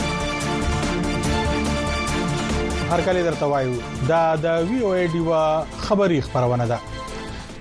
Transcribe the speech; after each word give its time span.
هر 2.93 3.01
کله 3.05 3.23
درته 3.25 3.47
وایو 3.51 3.73
دا 4.09 4.17
د 4.41 4.65
وی 4.71 4.81
او 4.87 4.89
ای 4.95 5.05
ډیوا 5.13 5.37
خبری 5.85 6.17
خبرونه 6.27 6.65
ده 6.73 6.91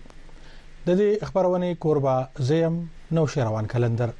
د 0.89 0.99
دې 1.01 1.33
خبرونه 1.33 1.71
کوربا 1.87 2.17
زیم 2.51 2.81
نو 3.19 3.25
شروان 3.37 3.71
کلندر 3.75 4.13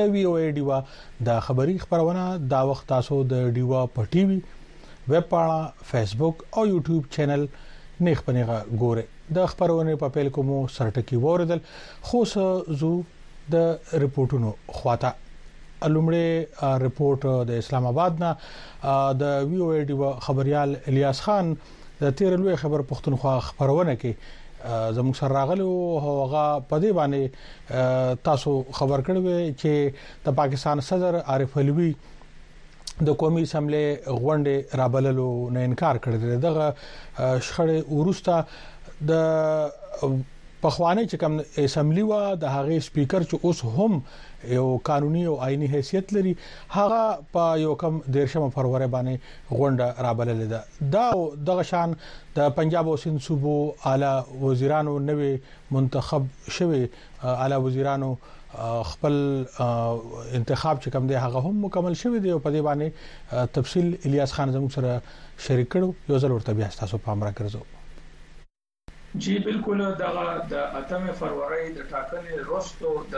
د 0.00 0.14
وی 0.16 0.26
او 0.32 0.36
ای 0.42 0.48
ډیوا 0.60 0.82
د 1.30 1.44
خبری 1.48 1.78
خبرونه 1.86 2.28
دا 2.56 2.62
وخت 2.72 2.88
تاسو 2.96 3.22
د 3.34 3.52
ډیوا 3.58 3.86
په 3.98 4.10
ټي 4.16 4.28
وي 4.32 4.42
ویب 5.08 5.22
پاڼه 5.28 5.72
فیسبوک 5.90 6.42
او 6.56 6.66
یوټیوب 6.66 7.06
چینل 7.14 7.44
نیخ 8.08 8.20
پنیغه 8.24 8.58
ګوره 8.82 9.06
د 9.38 9.46
خبرونه 9.52 9.94
په 10.02 10.14
پیل 10.16 10.28
کوم 10.36 10.52
سرټکی 10.74 11.16
وردل 11.24 11.62
خو 12.10 12.20
زو 12.34 12.90
د 13.54 13.64
رپورټونو 14.02 14.52
خواته 14.76 15.10
لومړی 15.94 16.82
رپورت 16.84 17.26
د 17.48 17.58
اسلام 17.62 17.86
آباد 17.90 18.22
نه 18.24 18.30
د 19.24 19.50
وی 19.54 19.64
او 19.66 19.72
ډی 19.90 19.98
خبريال 20.28 20.76
الیاس 20.92 21.20
خان 21.26 21.52
د 22.02 22.14
تیر 22.20 22.36
لوی 22.44 22.56
خبر 22.64 22.86
پښتونخوا 22.92 23.34
خبرونه 23.48 23.94
کې 24.04 24.96
زموږ 24.96 25.16
سره 25.22 25.34
راغلی 25.38 25.66
او 25.72 25.98
هغه 26.06 26.44
په 26.72 26.78
دې 26.84 26.94
باندې 27.00 28.22
تاسو 28.30 28.54
خبر 28.80 29.04
کړو 29.08 29.56
چې 29.62 30.08
د 30.26 30.38
پاکستان 30.42 30.80
صدر 30.92 31.18
عارف 31.22 31.58
الوی 31.62 31.90
د 33.00 33.10
قومي 33.22 33.42
اسمبلی 33.42 33.86
غونډې 34.06 34.76
رابللو 34.78 35.48
نه 35.52 35.60
انکار 35.68 35.96
کړی 36.06 36.38
دغه 36.44 36.66
شخړې 37.46 37.88
ورسته 37.92 38.44
د 39.10 40.18
پخوانی 40.64 41.06
چې 41.10 41.16
کوم 41.22 41.38
اسمبلی 41.64 42.02
وا 42.10 42.20
د 42.42 42.52
هغه 42.56 42.78
سپیکر 42.88 43.24
چې 43.30 43.38
اوس 43.42 43.64
هم 43.76 44.02
یو 44.56 44.66
قانوني 44.88 45.24
او 45.30 45.38
آئینی 45.46 45.66
حیثیت 45.76 46.12
لري 46.16 46.34
هغه 46.74 47.00
په 47.32 47.56
یو 47.62 47.74
کم 47.84 47.98
دیرشمه 48.18 48.50
فروری 48.58 48.86
باندې 48.96 49.56
غونډه 49.60 50.06
رابلل 50.08 50.44
ده 50.48 50.64
دا 50.96 51.06
دغه 51.50 51.62
شان 51.70 51.96
د 52.36 52.52
پنجاب 52.60 52.88
او 52.92 52.96
سند 53.06 53.20
صوبو 53.28 53.56
اعلی 53.94 54.12
وزیرانو 54.44 54.98
نوې 55.08 55.74
منتخب 55.78 56.26
شوه 56.58 56.88
اعلی 57.34 57.60
وزیرانو 57.68 58.14
خپل 58.54 59.14
انتخاب 59.58 60.80
چې 60.82 60.90
کوم 60.94 61.06
دی 61.10 61.14
هغه 61.18 61.40
هم 61.44 61.52
مکمل 61.66 61.94
شوی 62.00 62.18
دی 62.24 62.30
او 62.32 62.38
په 62.46 62.50
دې 62.50 62.62
باندې 62.66 63.52
تفصیل 63.58 63.94
الیاس 64.08 64.32
خان 64.38 64.52
زموږ 64.52 64.74
سره 64.74 65.02
شریک 65.44 65.68
کړو 65.74 65.88
یو 66.14 66.18
ځل 66.24 66.30
ورته 66.34 66.52
بیا 66.58 66.68
تاسو 66.82 66.98
په 67.06 67.10
امره 67.16 67.32
ګرځو 67.38 69.20
جی 69.22 69.38
بالکل 69.46 69.80
دغه 70.04 70.36
د 70.52 70.78
اتم 70.82 71.10
فروری 71.22 71.64
د 71.72 71.80
ټاکنې 71.94 72.38
وروسته 72.42 72.92
د 73.12 73.16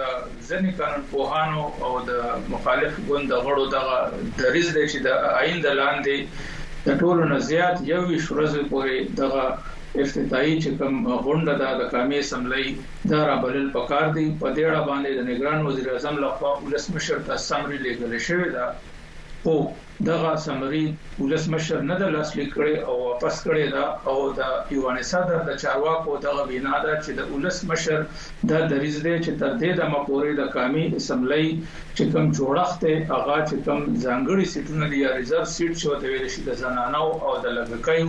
ځنی 0.49 0.73
قانون 0.81 1.05
پوهانو 1.11 1.69
او 1.89 1.93
د 2.09 2.49
مخالف 2.55 2.97
ګوند 3.11 3.29
د 3.33 3.43
غړو 3.45 3.69
دغه 3.77 4.01
دریز 4.41 4.73
دی 4.77 4.89
چې 4.89 4.99
د 5.07 5.09
آئین 5.43 5.63
د 5.69 5.79
لاندې 5.83 6.43
د 6.89 7.01
ټولو 7.05 7.25
نه 7.29 7.39
زیات 7.51 7.81
یو 7.93 8.03
شورز 8.27 8.55
پورې 8.71 9.17
دغه 9.23 9.47
افتتاحي 10.03 10.55
چې 10.63 10.71
کوم 10.79 10.95
غونډه 11.25 11.53
ده 11.61 11.69
د 11.81 11.83
قومي 11.95 12.17
اسمبلی 12.23 12.67
دا 13.11 13.19
را 13.27 13.37
بلل 13.45 13.69
پکار 13.77 14.07
دي 14.17 14.25
په 14.41 14.49
دې 14.57 14.63
اړه 14.71 14.83
باندې 14.91 15.11
د 15.13 15.21
نگران 15.31 15.59
وزیر 15.67 15.87
اعظم 15.93 16.17
لخوا 16.25 16.51
ولس 16.65 16.85
مشر 16.95 17.19
ته 17.29 17.35
سمري 17.49 17.79
لیږل 17.85 18.13
شوې 18.29 18.49
ده 18.57 18.67
او 19.49 19.55
دغه 20.11 20.33
سمري 20.47 20.83
ولس 21.23 21.45
مشر 21.55 21.79
نه 21.91 21.97
د 22.03 22.13
لاسلیک 22.15 22.49
کړي 22.57 22.75
او 22.89 22.95
واپس 23.07 23.37
کړي 23.47 23.67
دا 23.77 23.85
او 24.11 24.19
د 24.41 24.75
یوانه 24.77 25.03
صدر 25.13 25.39
د 25.49 25.63
چارواکو 25.65 26.13
دغه 26.27 26.43
وینا 26.51 26.77
ده 26.87 26.95
چې 27.05 27.11
د 27.19 27.23
ولس 27.33 27.59
مشر 27.71 27.99
د 28.51 28.69
دریز 28.75 28.97
دی 29.07 29.17
چې 29.25 29.33
تر 29.41 29.51
دې 29.61 29.71
د 29.81 29.95
مقورې 29.95 30.33
د 30.41 30.55
قومي 30.57 30.85
اسمبلی 31.01 31.47
چې 31.97 32.05
کوم 32.13 32.27
جوړښت 32.39 32.83
هغه 33.15 33.37
چې 33.49 33.57
کوم 33.67 33.81
ځانګړي 34.05 34.45
سیټونه 34.53 34.85
لري 34.91 35.03
ریزرو 35.21 35.45
سیټ 35.57 35.73
شو 35.83 35.91
د 36.03 36.05
ویل 36.13 36.29
شي 36.35 36.41
د 36.49 36.63
زنانو 36.63 37.05
او 37.27 37.33
د 37.45 37.47
لږکیو 37.57 38.09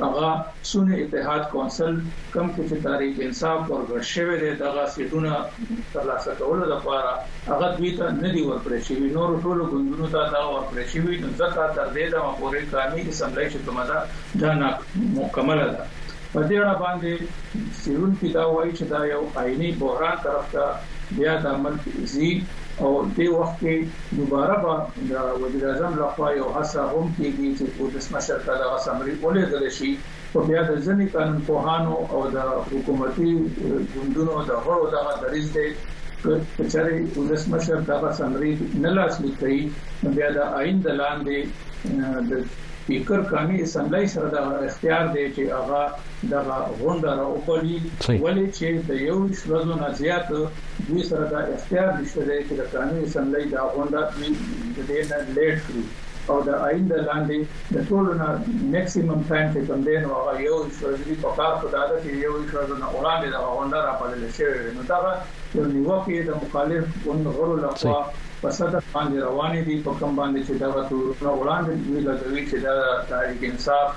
هغه 0.00 0.44
سن 0.70 0.88
اتحاد 0.92 1.40
کونسل 1.52 1.94
کم 2.34 2.48
کې 2.54 2.62
چې 2.68 2.80
تاریخ 2.86 3.18
انصاف 3.26 3.60
ورغړ 3.70 4.00
شوی 4.12 4.38
دی 4.40 4.48
دغه 4.62 4.86
سټونه 4.94 5.90
ترلاسه 5.92 6.34
کولو 6.40 6.64
لپاره 6.70 7.12
هغه 7.48 7.68
دوی 7.76 7.92
ته 7.98 8.08
نه 8.16 8.32
دی 8.36 8.42
ورکړی 8.42 8.80
شوی 8.88 9.10
نور 9.18 9.36
ټول 9.42 9.58
ګوندونو 9.72 10.06
ته 10.14 10.22
دا 10.34 10.42
ورکړی 10.54 10.84
شوی 10.94 11.16
نو 11.26 11.30
ځکه 11.42 11.68
تر 11.78 11.86
دې 11.94 12.06
دا 12.14 12.22
پورې 12.40 12.60
قانوني 12.74 13.08
اسمبلی 13.14 13.46
چې 13.50 13.58
تمہارا 13.66 14.00
دا 14.40 14.54
نا 14.62 14.70
مکمل 15.20 15.64
ده 15.76 15.86
په 16.32 16.40
دې 16.48 16.58
اړه 16.64 16.74
باندې 16.82 17.72
سیرون 17.82 18.14
کې 18.20 18.28
دا 18.40 18.44
وایي 18.54 18.72
چې 18.72 18.84
دا 18.84 19.04
یو 19.12 19.22
آئینی 19.44 19.72
بحران 19.84 20.16
طرف 20.26 20.52
ته 20.56 20.68
بیا 21.16 21.36
د 21.42 21.46
عمل 21.56 21.76
زی 22.16 22.32
او 22.82 22.88
دې 23.16 23.26
وخت 23.38 23.56
کې 23.62 23.74
دوباره 24.18 24.54
به 24.62 24.72
د 25.10 25.12
وزیر 25.42 25.62
اعظم 25.70 25.92
لخوا 26.00 26.28
یو 26.40 26.48
هڅه 26.56 26.80
هم 26.92 27.04
کیږي 27.18 27.48
چې 27.58 27.64
پولیس 27.76 28.06
مشر 28.14 28.38
ته 28.46 28.52
د 28.62 28.64
اسمبلی 28.76 29.14
ولې 29.24 29.44
دل 29.54 29.64
شي 29.78 29.90
او 30.34 30.40
بیا 30.48 30.60
د 30.70 30.72
ځینې 30.86 31.04
قانون 31.14 31.38
پوهانو 31.48 31.94
او 32.12 32.20
د 32.36 32.38
حکومتي 32.72 33.30
ګوندونو 33.92 34.34
د 34.50 34.52
غړو 34.64 34.86
دغه 34.96 35.12
دریز 35.22 35.48
دی 35.56 35.68
چې 36.58 36.66
چاري 36.72 36.98
پولیس 37.16 37.42
مشر 37.54 37.78
دغه 37.92 38.08
اسمبلی 38.14 38.52
نه 38.84 38.90
لاسلیک 38.96 39.34
کوي 39.42 39.62
بیا 40.16 40.28
د 40.38 40.38
آئین 40.60 40.76
د 40.86 40.98
لاندې 41.00 41.38
د 42.28 42.30
سپیکر 42.84 43.20
کامی 43.30 43.60
اسمبلی 43.62 44.06
سره 44.14 44.30
د 44.32 44.64
اختیار 44.70 45.06
دی 45.12 45.22
چې 45.36 45.52
هغه 45.58 46.32
د 46.32 46.48
غونډه 46.80 47.12
را 47.20 47.26
وکړي 47.34 48.16
ولې 48.24 48.46
چې 48.56 48.68
د 48.88 48.90
یو 49.08 49.18
شلو 49.42 49.76
نه 49.82 49.88
زیات 50.00 50.24
دوی 50.86 51.02
سره 51.10 51.24
د 51.34 51.54
اختیار 51.58 51.88
نشته 52.00 52.22
دی 52.30 52.38
چې 52.48 52.54
د 52.60 52.62
کامی 52.74 52.98
اسمبلی 53.06 53.44
دا 53.54 53.62
غونډه 53.74 54.02
د 54.76 54.78
دې 54.88 55.00
نه 55.10 55.18
لیټ 55.36 55.58
کړي 55.66 55.84
او 56.32 56.36
د 56.50 56.60
آئین 56.66 56.84
د 56.92 56.96
لاندې 57.08 57.38
د 57.78 57.88
ټولو 57.88 58.10
نه 58.20 58.28
میکسیمم 58.76 59.20
ټایم 59.30 59.48
چې 59.54 59.60
کوم 59.70 59.80
دی 59.88 59.96
نو 60.04 60.08
هغه 60.18 60.32
یو 60.48 60.56
شلو 60.80 61.18
په 61.24 61.30
کار 61.40 61.52
په 61.62 61.66
داده 61.78 61.96
چې 62.02 62.08
یو 62.26 62.34
شلو 62.50 62.74
نه 62.82 62.88
وړاندې 62.96 63.28
د 63.34 63.36
غونډه 63.54 63.78
را 63.86 63.94
پدل 64.00 64.22
شي 64.36 64.52
نو 64.76 64.82
دا 64.92 65.16
یو 65.58 65.64
نیوکه 65.74 66.22
د 66.28 66.30
مخالف 66.42 66.84
غونډه 67.04 67.30
غوړو 67.36 67.56
لخوا 67.66 67.98
په 68.44 68.50
صدر 68.60 68.82
باندې 68.94 69.16
روانې 69.28 69.60
دي 69.68 69.76
په 69.84 69.90
کم 70.00 70.10
باندې 70.20 70.40
چې 70.46 70.52
دا 70.62 70.68
وروڼه 70.74 71.30
وړاندې 71.40 71.72
وی 71.88 72.00
لګوي 72.08 72.42
چې 72.50 72.56
دا 72.66 72.74
تاریخ 73.12 73.38
انصاف 73.50 73.90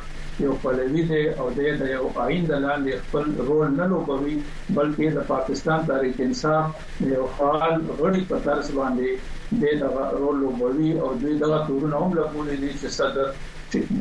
یو 0.46 0.54
پلوي 0.64 1.04
دی 1.12 1.24
او 1.40 1.46
د 1.58 1.60
یو 1.96 2.06
آئین 2.26 2.44
د 2.48 2.54
لاندې 2.66 2.94
خپل 3.04 3.24
رول 3.48 3.70
نه 3.80 3.86
لوبوي 3.94 4.36
بلکې 4.78 5.06
د 5.18 5.20
پاکستان 5.34 5.80
تاریخ 5.92 6.16
انصاف 6.28 6.68
یو 7.16 7.24
خال 7.36 7.76
غړي 8.00 8.22
په 8.30 8.38
طرز 8.48 8.68
باندې 8.80 9.10
د 9.62 9.64
دغه 9.84 10.04
رول 10.22 10.36
لوبوي 10.44 10.92
او 11.04 11.10
دوی 11.22 11.34
دغه 11.44 11.58
تورونه 11.68 11.98
هم 12.04 12.12
لګولې 12.20 12.56
دي 12.64 12.72
چې 12.80 12.88
صدر 13.00 13.28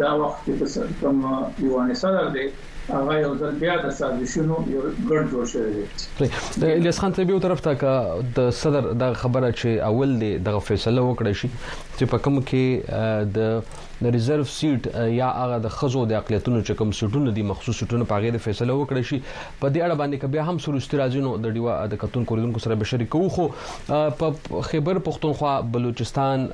دا 0.02 0.10
وخت 0.22 0.44
په 0.60 0.66
سر 0.74 0.88
کوم 1.00 1.18
یو 1.66 1.72
ان 1.82 1.90
صدر 2.04 2.26
دی 2.36 2.46
هغه 2.92 3.14
یو 3.20 3.30
ځل 3.38 3.54
بیا 3.60 3.72
د 3.84 3.90
سازشونو 3.98 4.56
یو 4.72 4.80
ګډ 5.10 5.30
جوړ 5.30 5.44
شوی 5.52 6.28
دی 6.64 6.66
الیاس 6.74 6.98
خان 7.04 7.14
ته 7.16 7.24
به 7.30 7.38
طرف 7.44 7.60
ته 7.66 7.72
کا 7.80 7.92
د 8.36 8.50
صدر 8.58 8.84
د 9.00 9.16
خبره 9.22 9.48
چې 9.60 9.78
اول 9.88 10.10
دی 10.20 10.28
د 10.48 10.58
فیصله 10.68 11.04
وکړي 11.06 11.40
شي 11.40 11.48
چې 11.54 12.10
په 12.12 12.20
کوم 12.26 12.36
کې 12.50 13.32
د 13.38 14.04
ریزرو 14.16 14.44
سیټ 14.56 15.08
یا 15.16 15.30
هغه 15.40 15.58
د 15.64 15.72
خزو 15.78 16.02
د 16.12 16.18
اقلیتونو 16.20 16.60
چې 16.66 16.78
کوم 16.82 16.92
سټونه 17.00 17.34
دي 17.40 17.44
مخصوص 17.50 17.76
سټونه 17.82 18.08
په 18.12 18.24
غیر 18.24 18.38
فیصله 18.46 18.76
وکړي 18.80 19.08
شي 19.10 19.18
په 19.22 19.70
دې 19.76 19.80
اړه 19.86 19.96
باندې 20.02 20.20
کبه 20.26 20.46
هم 20.50 20.62
سروستي 20.66 21.00
راځینو 21.00 21.32
د 21.46 21.56
ډیوا 21.58 21.76
د 21.94 22.00
کتون 22.04 22.28
کوریدونکو 22.32 22.62
سره 22.66 22.76
به 22.84 22.90
شریکو 22.92 23.24
خو 23.38 23.48
په 24.20 24.60
خیبر 24.70 25.00
پختونخوا 25.10 25.56
بلوچستان 25.78 26.46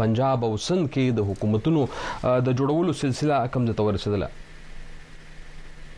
پنجاب 0.00 0.48
او 0.50 0.50
سند 0.68 0.90
کې 0.90 1.20
د 1.20 1.30
حکومتونو 1.30 1.86
د 1.92 2.58
جوړولو 2.62 2.98
سلسله 3.04 3.40
کم 3.58 3.70
د 3.70 3.78
تور 3.82 3.92
رسیدله 4.00 4.32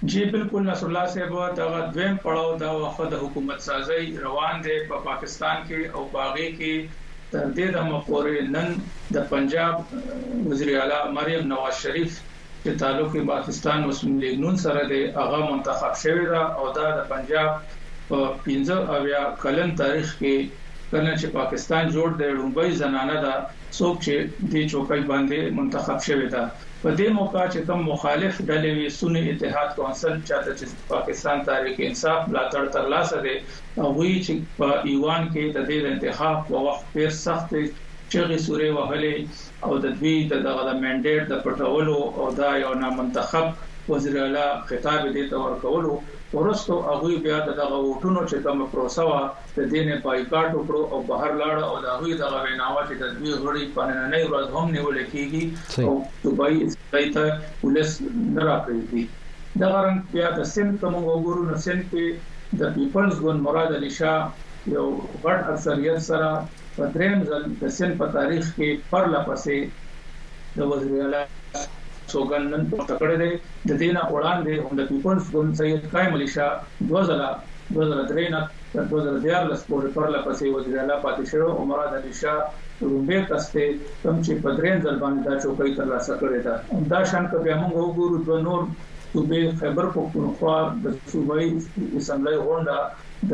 جی 0.05 0.25
بالکل 0.31 0.63
نصر 0.63 0.87
الله 0.87 1.07
صاحب 1.13 1.55
دا 1.57 1.65
دویم 1.95 2.17
پړاو 2.25 2.57
دا 2.61 2.71
وفد 2.81 3.13
حکومت 3.23 3.61
سازي 3.63 4.11
روان 4.25 4.61
دي 4.67 4.75
په 4.91 4.91
پا 4.91 4.99
پاکستان 5.07 5.57
کې 5.71 5.95
او 5.95 6.03
باغې 6.13 6.49
کې 6.59 7.33
تر 7.33 7.45
دې 7.57 7.67
د 7.77 7.79
مفورې 7.91 8.43
نن 8.55 8.83
د 9.17 9.27
پنجاب 9.33 10.45
وزیر 10.51 10.71
اعلی 10.83 11.01
مریم 11.17 11.49
نواز 11.55 11.81
شریف 11.87 12.21
چې 12.65 12.77
تعلق 12.85 13.11
په 13.17 13.25
پاکستان 13.33 13.87
مسلم 13.89 14.19
لیگ 14.27 14.39
نون 14.45 14.57
سره 14.67 14.87
دی 14.95 15.03
هغه 15.19 15.39
منتخب 15.51 15.95
شوی 16.05 16.27
دا 16.31 16.45
او 16.47 16.71
دا 16.79 16.87
د 17.01 17.05
پنجاب 17.15 17.75
په 18.13 18.31
15 18.47 18.95
اویا 18.99 19.25
کلن 19.47 19.75
تاریخ 19.83 20.15
کې 20.21 20.71
کله 20.93 21.09
چې 21.09 21.35
پاکستان 21.41 21.91
جوړ 21.99 22.23
دی 22.23 22.31
لومبۍ 22.39 22.71
زنانه 22.85 23.21
دا 23.29 23.35
څوک 23.73 23.97
چې 24.07 24.49
د 24.57 24.73
چوکۍ 24.73 25.03
باندې 25.13 25.61
منتخب 25.61 26.01
شوی 26.09 26.31
دی 26.37 26.47
په 26.83 26.91
دې 26.99 27.09
موقع 27.15 27.45
چې 27.53 27.67
کوم 27.69 27.81
مخالف 27.93 28.37
ډلې 28.49 28.71
وي 28.75 28.89
سنی 28.97 29.23
اتحاد 29.31 29.71
کونسل 29.79 30.13
چاته 30.29 30.53
چې 30.59 30.85
پاکستان 30.91 31.41
تاریخ 31.49 31.81
انصاف 31.87 32.29
ملاتړ 32.31 32.65
تر 32.77 32.87
لاسه 32.93 33.19
دي 33.25 33.35
وی 33.97 34.13
چې 34.29 34.61
په 34.61 34.69
ایوان 34.91 35.23
کې 35.33 35.45
د 35.57 35.67
دې 35.71 35.79
انتخاب 35.93 36.37
په 36.51 36.57
وخت 36.67 36.85
ډیر 36.99 37.11
سخت 37.25 37.51
چغې 38.13 38.39
سورې 38.47 38.69
وهلې 38.77 39.17
او 39.69 39.73
د 39.87 39.97
دوی 40.03 40.17
د 40.35 40.45
دغه 40.49 40.77
منډیټ 40.83 41.23
د 41.33 41.35
پټولو 41.45 41.99
او 42.21 42.27
دا 42.43 42.51
یو 42.67 42.73
نامنتخب 42.85 43.91
وزیر 43.95 44.17
اعلی 44.23 44.47
خطاب 44.71 45.01
دې 45.15 45.25
ته 45.35 45.45
ورکولو 45.47 45.95
ورستو 46.37 46.75
هغه 46.87 47.17
بیا 47.25 47.37
دغه 47.47 47.77
وټونو 47.83 48.23
چې 48.31 48.37
کوم 48.47 48.65
پروسه 48.73 49.05
وا 49.11 49.21
د 49.57 49.61
دینه 49.71 49.95
بایکاټ 50.07 50.49
وکړو 50.55 50.83
او 50.95 50.99
بهر 51.11 51.33
لاړ 51.43 51.57
او 51.69 51.77
دغه 51.87 52.17
دغه 52.23 52.39
ویناوه 52.45 52.83
چې 52.89 52.95
تدبیر 53.03 53.39
غړي 53.45 53.65
په 53.75 53.83
نه 53.91 53.97
نه 54.13 54.19
ورځ 54.31 54.47
هم 54.57 54.67
نیول 54.77 54.99
کیږي 55.13 55.43
او 55.87 55.93
دبي 56.25 56.55
اسرائیل 56.67 57.11
ته 57.17 57.27
ولس 57.65 57.91
درا 58.37 58.57
کوي 58.67 59.05
دغه 59.63 59.79
رنګ 59.87 60.01
بیا 60.13 60.31
د 60.39 60.45
سن 60.53 60.77
کوم 60.83 60.95
وګورو 61.09 61.43
نو 61.53 61.57
سن 61.67 61.81
کې 61.93 62.61
د 62.65 62.77
پیپلز 62.77 63.21
ګون 63.25 63.41
مراد 63.49 63.73
علي 63.79 63.91
شاه 64.01 64.71
یو 64.75 64.87
غټ 65.25 65.39
اکثریت 65.55 66.07
سره 66.11 66.29
په 66.77 66.93
دریم 66.99 67.25
ځل 67.33 67.49
د 67.65 67.75
سن 67.81 67.99
په 68.03 68.17
تاریخ 68.21 68.55
کې 68.55 68.87
پرله 68.93 69.27
پسې 69.33 70.57
د 70.61 70.71
وزیر 70.75 71.01
اعلی 71.07 71.25
سوګن 72.13 72.45
نن 72.53 72.63
په 72.71 72.77
تکړه 72.91 73.17
دی 73.23 73.33
د 73.69 73.71
دې 73.81 73.89
نه 73.97 74.03
وړاندې 74.15 74.53
هم 74.65 74.73
د 74.79 74.83
پیپلز 74.91 75.25
ګوند 75.35 75.51
سید 75.59 75.81
قائم 75.95 76.11
علي 76.17 76.29
شاه 76.35 76.53
دوزلا 76.89 77.31
دوزلا 77.75 78.03
درې 78.11 78.27
نه 78.35 78.41
تر 78.73 78.83
دوزلا 78.91 79.19
دیار 79.27 79.43
لس 79.51 79.61
پورې 79.71 79.89
پرله 79.97 80.19
پسې 80.27 80.47
وزیر 80.57 80.77
اعلی 80.81 80.97
پاتې 81.05 81.23
شو 81.31 81.47
عمر 81.61 81.79
علي 81.85 82.13
شاه 82.23 82.41
رومبه 82.91 83.19
تاسو 83.33 83.63
کوم 84.03 84.17
چې 84.25 84.33
په 84.43 84.49
درېن 84.59 84.77
ځل 84.85 84.97
باندې 85.03 85.21
دا 85.27 85.35
چوکۍ 85.43 85.71
ترلاسه 85.79 86.13
کړې 86.21 86.41
ده 86.47 86.55
دا 86.93 87.01
شان 87.11 87.25
کبه 87.33 87.53
موږ 87.63 87.75
وګورو 87.81 88.19
د 88.27 88.29
نور 88.47 88.61
صوبې 89.15 89.41
خیبر 89.61 89.87
پختونخوا 89.95 90.57
د 90.85 90.97
صوبایي 91.13 91.49
اسمبلی 91.99 92.39
غونډه 92.47 92.77
د 93.31 93.33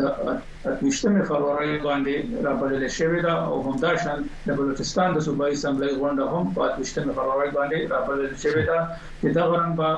اتمشتمه 0.71 1.23
فروری 1.31 1.73
باندې 1.87 2.15
راپړل 2.47 2.82
شوې 2.99 3.21
ده 3.26 3.35
او 3.49 3.56
همدا 3.67 3.91
شان 4.03 4.21
د 4.47 4.61
بلوچستان 4.61 5.09
د 5.17 5.25
صوبایي 5.29 5.53
اسمبلی 5.59 5.93
غونډه 6.00 6.25
هم 6.35 6.44
په 6.55 6.61
اتمشتمه 6.69 7.12
فروری 7.19 7.50
باندې 7.59 7.79
راپړل 7.94 8.32
شوې 8.44 8.65
ده 8.71 8.81
چې 9.21 9.29
دا 9.37 9.44
غرن 9.50 9.73
په 9.81 9.88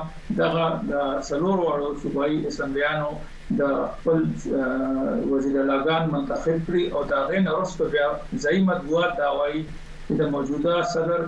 دغه 0.41 0.65
د 0.91 0.93
سلور 1.29 1.57
وړو 1.65 1.89
صوبایي 2.05 2.37
اسمبلیانو 2.51 3.09
د 3.59 3.61
خپل 3.93 4.19
وزیر 5.35 5.55
اعلان 5.75 6.03
منتخب 6.15 6.57
کړي 6.67 6.83
او 6.95 7.01
دا 7.13 7.19
غیر 7.29 7.41
نرسته 7.49 7.83
بیا 7.97 8.07
ځای 8.43 8.57
مطبوعات 8.71 9.11
دا 9.21 9.29
وایي 9.39 9.61
چې 10.05 10.11
د 10.21 10.33
موجوده 10.33 10.73
صدر 10.95 11.21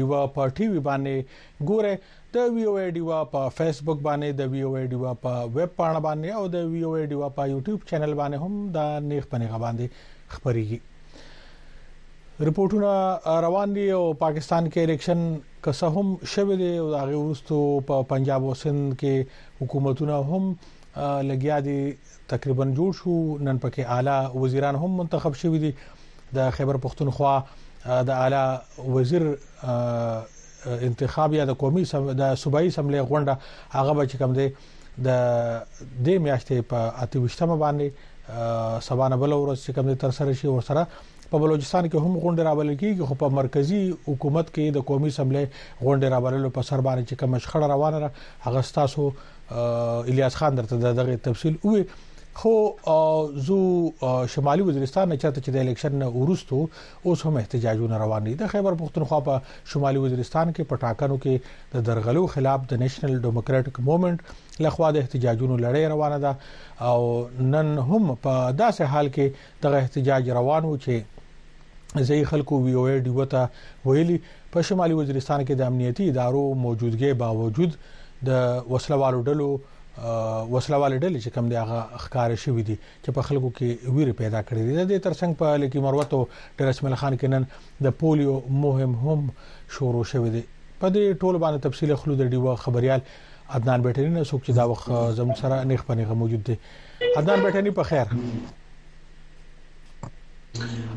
دیوا 0.00 0.24
په 0.34 0.48
ټي 0.58 0.70
وی 0.72 0.82
باندې 0.88 1.68
ګوره 1.72 2.18
د 2.34 2.36
وی 2.54 2.64
او 2.70 2.74
ای 2.80 2.90
ډیوا 2.96 3.16
په 3.30 3.48
فیسبوک 3.54 4.02
باندې 4.06 4.36
د 4.40 4.50
وی 4.50 4.60
او 4.66 4.74
ای 4.80 4.86
ډیوا 4.90 5.14
په 5.22 5.38
ویب 5.56 5.72
پاڼه 5.80 6.00
باندې 6.04 6.34
او 6.40 6.44
د 6.52 6.68
وی 6.74 6.82
او 6.88 6.92
ای 6.98 7.06
ډیوا 7.12 7.28
په 7.38 7.46
یوټیوب 7.52 7.88
چینل 7.88 8.12
باندې 8.20 8.36
هم 8.42 8.68
د 8.76 9.06
نیخ 9.12 9.26
پنې 9.32 9.62
باندې 9.64 10.36
خبريږي 10.36 10.78
رپورټونه 12.48 13.40
روان 13.46 13.72
دي 13.78 13.88
او 13.96 14.04
پاکستان 14.22 14.68
کې 14.70 14.78
الیکشن 14.90 15.24
کسه 15.68 15.90
هم 15.98 16.12
شوه 16.36 16.60
دي 16.62 16.70
او 16.82 16.86
هغه 17.00 17.20
ورستو 17.24 17.60
په 17.92 18.06
پنجاب 18.12 18.46
او 18.50 18.54
سند 18.64 18.96
کې 19.00 19.60
حکومتونه 19.64 20.22
هم 20.32 20.42
لګیا 20.54 21.60
دي 21.68 21.78
تقریبا 22.34 22.70
جوړ 22.78 22.90
شو 23.00 23.18
نن 23.48 23.62
پکې 23.64 23.88
اعلی 23.98 24.42
وزیران 24.44 24.80
هم 24.84 24.96
منتخب 25.04 25.40
شوه 25.44 25.62
دي 25.66 25.74
د 26.40 26.50
خیبر 26.60 26.80
پختونخوا 26.86 27.36
د 28.14 28.18
اعلی 28.24 28.92
وزیر 28.98 29.28
انتخاب 30.66 31.34
یا 31.34 31.44
د 31.50 31.52
قومي 31.62 31.82
د 32.20 32.34
صوبایي 32.42 32.70
سملې 32.76 33.00
غونډه 33.00 33.36
هغه 33.76 33.92
به 33.98 34.06
چې 34.10 34.16
کوم 34.20 34.32
دی 34.38 34.48
د 34.98 35.08
د 36.06 36.08
میاشتې 36.08 36.62
په 36.72 36.78
اتوشتمه 37.04 37.56
باندې 37.62 38.84
سبانه 38.88 39.16
بل 39.22 39.32
ورځ 39.32 39.64
چې 39.64 39.72
کوم 39.74 39.86
دی 39.90 39.94
تر 40.04 40.10
سره 40.18 40.32
شي 40.40 40.46
ورسره 40.48 40.84
په 41.32 41.38
بلوچستان 41.38 41.88
کې 41.88 41.96
هم 42.04 42.14
غونډه 42.24 42.42
راولل 42.48 42.76
کیږي 42.76 43.02
خو 43.08 43.14
په 43.22 43.28
مرکزی 43.40 43.80
حکومت 44.06 44.46
کې 44.54 44.70
د 44.76 44.86
قومي 44.90 45.10
سملې 45.10 45.46
غونډه 45.86 46.08
راولل 46.14 46.48
په 46.58 46.62
سر 46.68 46.80
باندې 46.80 47.04
چې 47.08 47.14
کوم 47.14 47.38
شخړه 47.44 47.66
روانه 47.74 48.10
هغه 48.40 48.62
ستاسو 48.62 49.12
الیاس 50.10 50.34
خان 50.40 50.54
درته 50.56 50.92
دغه 51.02 51.16
تفصیل 51.28 51.54
وې 51.58 51.84
خو 52.32 52.52
زو 53.46 53.56
شمالي 54.28 54.62
وزیرستان 54.62 55.08
نه 55.12 55.16
چاته 55.22 55.40
چې 55.40 55.50
د 55.54 55.62
الیکشن 55.62 55.94
نه 56.02 56.06
ورستو 56.16 56.58
اوس 57.10 57.22
هم 57.26 57.36
احتجاجونه 57.42 57.98
روان 58.02 58.24
دي 58.28 58.34
د 58.42 58.46
خیبر 58.52 58.76
پختونخوا 58.82 59.18
په 59.28 59.40
شمالي 59.72 60.02
وزیرستان 60.04 60.52
کې 60.52 60.68
پټاکنو 60.72 61.16
کې 61.24 61.74
د 61.74 61.84
درغلو 61.88 62.22
خلاف 62.34 62.68
د 62.72 62.80
نېشنل 62.84 63.16
ډیموکراټک 63.26 63.80
موومېنټ 63.88 64.62
لخوا 64.66 64.90
د 64.98 65.04
احتجاجونو 65.06 65.56
لړۍ 65.64 65.90
روانه 65.94 66.20
ده 66.26 66.92
او 66.92 67.50
نن 67.56 67.72
هم 67.90 68.14
په 68.28 68.54
داسې 68.62 68.92
حال 68.94 69.12
کې 69.18 69.58
دغه 69.66 69.82
احتجاج 69.86 70.30
روان 70.40 70.70
و 70.70 70.72
چې 70.84 72.06
ځای 72.10 72.20
خلکو 72.32 72.60
وی 72.68 72.76
او 72.80 72.86
ډی 73.08 73.16
وتا 73.20 73.44
ویلي 73.88 74.20
په 74.54 74.66
شمالي 74.70 75.00
وزیرستان 75.02 75.44
کې 75.44 75.62
د 75.62 75.66
امنیتي 75.72 76.08
ادارو 76.14 76.46
موجودګۍ 76.64 77.12
باوجود 77.24 77.78
د 78.28 78.72
وسلوالو 78.76 79.24
ډلو 79.32 79.50
وسله 80.52 80.76
والے 80.82 80.98
ډلې 81.02 81.20
چې 81.24 81.30
کم 81.34 81.48
دی 81.52 81.56
هغه 81.62 81.78
ښکار 82.04 82.30
شوې 82.44 82.62
دي 82.68 82.76
چې 83.04 83.12
په 83.16 83.22
خلکو 83.28 83.48
کې 83.56 83.68
ویره 83.96 84.12
پیدا 84.20 84.40
کړې 84.48 84.62
دي 84.64 84.72
د 84.96 85.04
ترڅنګ 85.06 85.32
په 85.40 85.46
لکه 85.62 85.80
مروتو 85.86 86.20
ډرسمل 86.60 86.94
خان 87.02 87.14
کې 87.20 87.26
نن 87.34 87.46
د 87.86 87.92
پولیو 88.02 88.34
مهم 88.64 88.92
هم 89.04 89.20
شروع 89.76 90.04
شوې 90.12 90.30
دي 90.36 90.42
په 90.80 90.86
دې 90.94 91.04
ټول 91.20 91.34
باندې 91.42 91.64
تفصیل 91.68 91.96
خلو 92.00 92.14
د 92.20 92.32
ډیو 92.34 92.56
خبريال 92.64 93.00
عدنان 93.58 93.80
بیٹری 93.86 94.08
نه 94.14 94.24
څوک 94.30 94.40
چې 94.46 94.52
دا 94.60 94.64
وخت 94.72 94.88
زموږ 95.20 95.36
سره 95.42 95.64
نیخ 95.72 95.84
پنیغه 95.90 96.14
موجود 96.22 96.42
دي 96.50 96.56
عدنان 97.16 97.44
بیٹری 97.44 97.70
په 97.80 97.88
خیر 97.90 98.16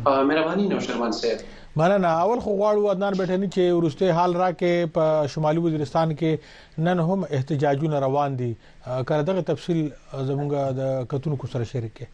مهرباني 0.06 0.68
نو 0.68 0.80
شرمن 0.80 1.12
صاحب 1.16 1.40
مرنه 1.80 2.08
اول 2.22 2.40
خو 2.46 2.54
غواړو 2.62 2.88
عدنان 2.94 3.14
بیٹنی 3.20 3.48
چې 3.56 3.76
ورسته 3.80 4.14
حال 4.20 4.34
راکې 4.40 4.74
په 4.98 5.28
شمالي 5.36 5.62
وزیرستان 5.66 6.12
کې 6.22 6.82
نن 6.88 7.00
هم 7.10 7.20
احتجاجونه 7.38 8.00
روان 8.06 8.32
دي 8.42 8.48
کړه 8.64 9.24
دغه 9.30 9.42
تفصيل 9.52 9.80
زمونږ 10.16 10.50
د 10.82 10.84
کتونکو 11.14 11.52
سره 11.54 11.70
شریک 11.74 11.94
کړي 12.00 12.10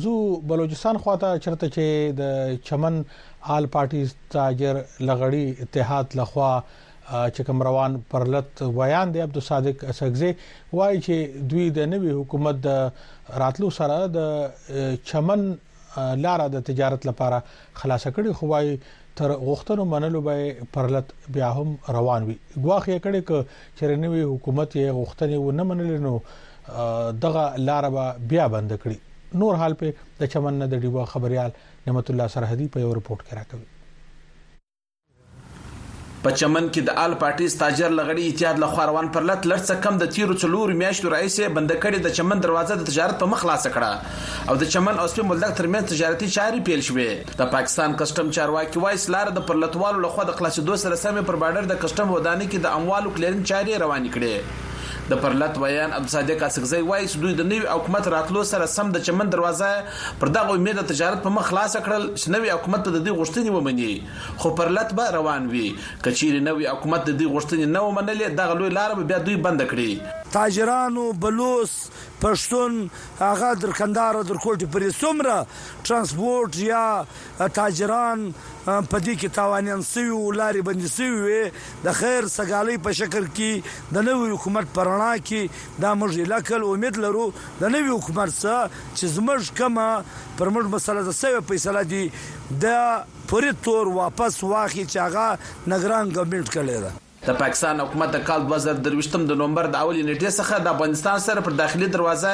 زو 0.07 0.15
بلوچستان 0.55 1.03
خواته 1.07 1.33
چرته 1.49 1.73
چې 1.79 2.17
د 2.23 2.65
چمن 2.71 3.03
آل 3.59 3.71
پارټي 3.79 4.33
تاجر 4.39 4.83
لغړی 4.85 5.69
اتحاد 5.69 6.19
لخوا 6.23 6.53
چې 7.13 7.45
کوم 7.47 7.63
روان 7.63 7.97
پرلط 8.11 8.63
بیان 8.77 9.11
دی 9.15 9.21
عبد 9.21 9.37
الصادق 9.37 9.85
اسغزي 9.93 10.31
وایي 10.73 11.01
چې 11.07 11.43
دوی 11.53 11.65
د 11.79 11.89
نوي 11.95 12.13
حکومت 12.21 12.63
د 12.67 13.35
راتلو 13.43 13.71
سره 13.79 13.99
د 14.15 14.99
چمن 15.11 15.45
لار 16.27 16.43
د 16.55 16.65
تجارت 16.69 17.07
لپاره 17.09 17.43
خلاص 17.83 18.07
کړي 18.09 18.33
خو 18.39 18.49
وايي 18.53 18.79
تر 19.21 19.33
غوښتنو 19.41 19.87
منلو 19.91 20.21
به 20.29 20.67
پرلط 20.77 21.13
بیا 21.37 21.51
هم 21.59 21.77
روان 21.99 22.27
وي 22.31 22.39
ګواخ 22.57 22.89
یې 22.95 23.05
کړي 23.09 23.21
ک 23.33 23.77
چرنوي 23.83 24.25
حکومت 24.33 24.79
یې 24.81 24.97
غوښتنې 25.01 25.37
و 25.43 25.59
نه 25.59 25.69
منل 25.73 26.03
نو 26.07 27.19
دغه 27.27 27.47
لار 27.69 27.91
به 27.99 28.09
بیا 28.35 28.49
بند 28.57 28.75
کړي 28.83 29.37
نور 29.45 29.61
حال 29.65 29.79
په 29.85 29.95
د 30.25 30.33
چمن 30.37 30.59
نه 30.65 30.73
د 30.75 30.83
ډیوه 30.87 31.05
خبريال 31.15 31.55
نعمت 31.87 32.11
الله 32.17 32.33
سرحدي 32.39 32.69
په 32.75 32.87
یو 32.87 32.95
رپورت 33.01 33.29
کې 33.29 33.39
راکوي 33.43 33.73
په 36.25 36.33
چمن 36.41 36.67
کې 36.75 36.85
د 36.85 36.95
آل 37.01 37.15
پارټي 37.23 37.47
تاجر 37.63 37.91
لغړی 37.97 38.27
اتحاد 38.29 38.61
لخوا 38.63 38.85
روان 38.91 39.09
پر 39.17 39.27
لټ 39.31 39.49
لړڅ 39.51 39.81
کم 39.87 39.99
د 40.03 40.09
تیرو 40.15 40.37
څلور 40.45 40.73
میاشتو 40.83 41.11
رئیسې 41.17 41.57
بند 41.59 41.75
کړي 41.83 42.01
د 42.07 42.15
چمن 42.21 42.41
دروازه 42.47 42.79
د 42.81 42.89
تجارت 42.93 43.19
په 43.25 43.31
مخ 43.35 43.43
خلاص 43.45 43.67
کړه 43.77 44.49
او 44.49 44.57
د 44.65 44.71
چمن 44.77 45.03
او 45.05 45.07
سپي 45.17 45.27
ملک 45.35 45.55
ترمن 45.63 45.91
تجارتي 45.95 46.31
چاري 46.41 46.65
پیل 46.71 46.87
شوې 46.91 47.37
د 47.45 47.53
پاکستان 47.59 47.99
کسٹم 48.03 48.33
چارواکي 48.41 48.85
وایي 48.87 49.05
سلار 49.07 49.35
د 49.41 49.49
پرلطوالو 49.53 50.05
لخوا 50.09 50.29
د 50.33 50.39
خلاصې 50.43 50.71
دوه 50.71 50.83
سره 50.89 51.03
سمې 51.05 51.31
پر 51.33 51.41
بارډر 51.45 51.73
د 51.75 51.83
کسٹم 51.87 52.17
ودانۍ 52.19 52.51
کې 52.53 52.69
د 52.69 52.83
اموالو 52.83 53.17
کلرین 53.19 53.47
چاري 53.53 53.81
روانې 53.87 54.21
کړي 54.21 54.64
د 55.11 55.17
پرلط 55.23 55.59
بیان 55.63 55.91
عبد 55.97 56.09
صادق 56.11 56.43
اسقزی 56.45 56.79
وایي 56.91 57.07
چې 57.07 57.23
دوی 57.23 57.33
د 57.41 57.49
نوي 57.49 57.67
حکومت 57.73 58.07
راتلو 58.15 58.45
سره 58.51 58.69
سم 58.75 58.93
د 58.95 59.03
چمن 59.09 59.33
دروازه 59.35 59.73
پر 60.23 60.31
دغه 60.37 60.55
امید 60.61 60.81
تجارت 60.93 61.23
په 61.27 61.33
مخ 61.35 61.49
خلاص 61.51 61.75
کړل 61.77 62.07
چې 62.13 62.33
نوي 62.37 62.51
حکومت 62.55 62.89
د 62.89 62.97
دې 62.97 63.19
غوښتنې 63.19 63.59
ومني 63.59 64.45
خو 64.45 64.55
پرلط 64.63 64.95
به 65.01 65.13
روان 65.19 65.51
وي 65.55 65.67
کچېری 65.75 66.41
نوي 66.49 66.69
حکومت 66.73 67.05
د 67.11 67.21
دې 67.21 67.35
غوښتنې 67.35 67.75
نه 67.75 67.85
ومنلې 67.87 68.41
دغه 68.41 68.59
لوی 68.63 68.73
لار 68.79 68.97
به 69.01 69.09
بیا 69.13 69.21
دوی 69.29 69.37
بند 69.49 69.67
کړي 69.75 70.23
تاجرانو 70.39 71.05
بلوس 71.27 71.77
پښتون 72.25 72.91
هغه 73.21 73.49
در 73.63 73.71
کندهار 73.79 74.15
در 74.29 74.37
کوټې 74.45 74.67
پرې 74.73 74.89
څومره 75.01 75.37
ترانسپورت 75.89 76.57
یا 76.71 76.85
تاجران 77.59 78.21
په 78.67 78.99
دې 79.09 79.15
کې 79.21 79.29
تاوانین 79.39 79.81
سوي 79.93 80.13
ولاري 80.27 80.63
باندې 80.69 80.89
سوي 80.99 81.43
د 81.89 81.99
خیر 82.01 82.23
سګالي 82.37 82.77
په 82.89 82.99
شکر 83.03 83.25
کې 83.29 83.93
د 83.97 84.09
نوې 84.09 84.31
حکومت 84.37 84.67
پرانا 84.81 85.11
کې 85.29 85.43
د 85.85 86.01
موږ 86.01 86.13
علاقې 86.27 86.61
امید 86.73 86.95
لرو 87.07 87.27
د 87.37 87.63
نوې 87.75 87.91
حکومت 87.97 88.31
سره 88.41 88.67
چې 88.97 89.05
زموږ 89.19 89.43
کما 89.63 89.89
پر 90.43 90.49
موږ 90.55 90.67
مسله 90.79 91.01
د 91.13 91.21
سوي 91.21 91.45
فیصله 91.55 91.83
دي 91.95 92.03
د 92.67 93.23
پوری 93.31 93.53
تور 93.69 93.93
واپس 94.03 94.43
واخی 94.53 94.85
چې 94.93 94.99
هغه 95.09 95.73
نگران 95.77 96.13
ګورنمنت 96.19 96.49
کړي 96.59 96.77
ده 96.87 96.93
د 97.27 97.35
پاکستان 97.41 97.79
حکومت 97.81 98.11
د 98.15 98.19
کال 98.29 98.43
2023 98.49 99.23
د 99.29 99.37
نومبر 99.43 99.67
د 99.75 99.85
اولې 99.85 100.09
نیټې 100.09 100.31
څخه 100.39 100.59
د 100.65 100.73
افغانستان 100.75 101.21
سره 101.27 101.45
پر 101.47 101.55
داخلي 101.61 101.87
دروازه 101.93 102.33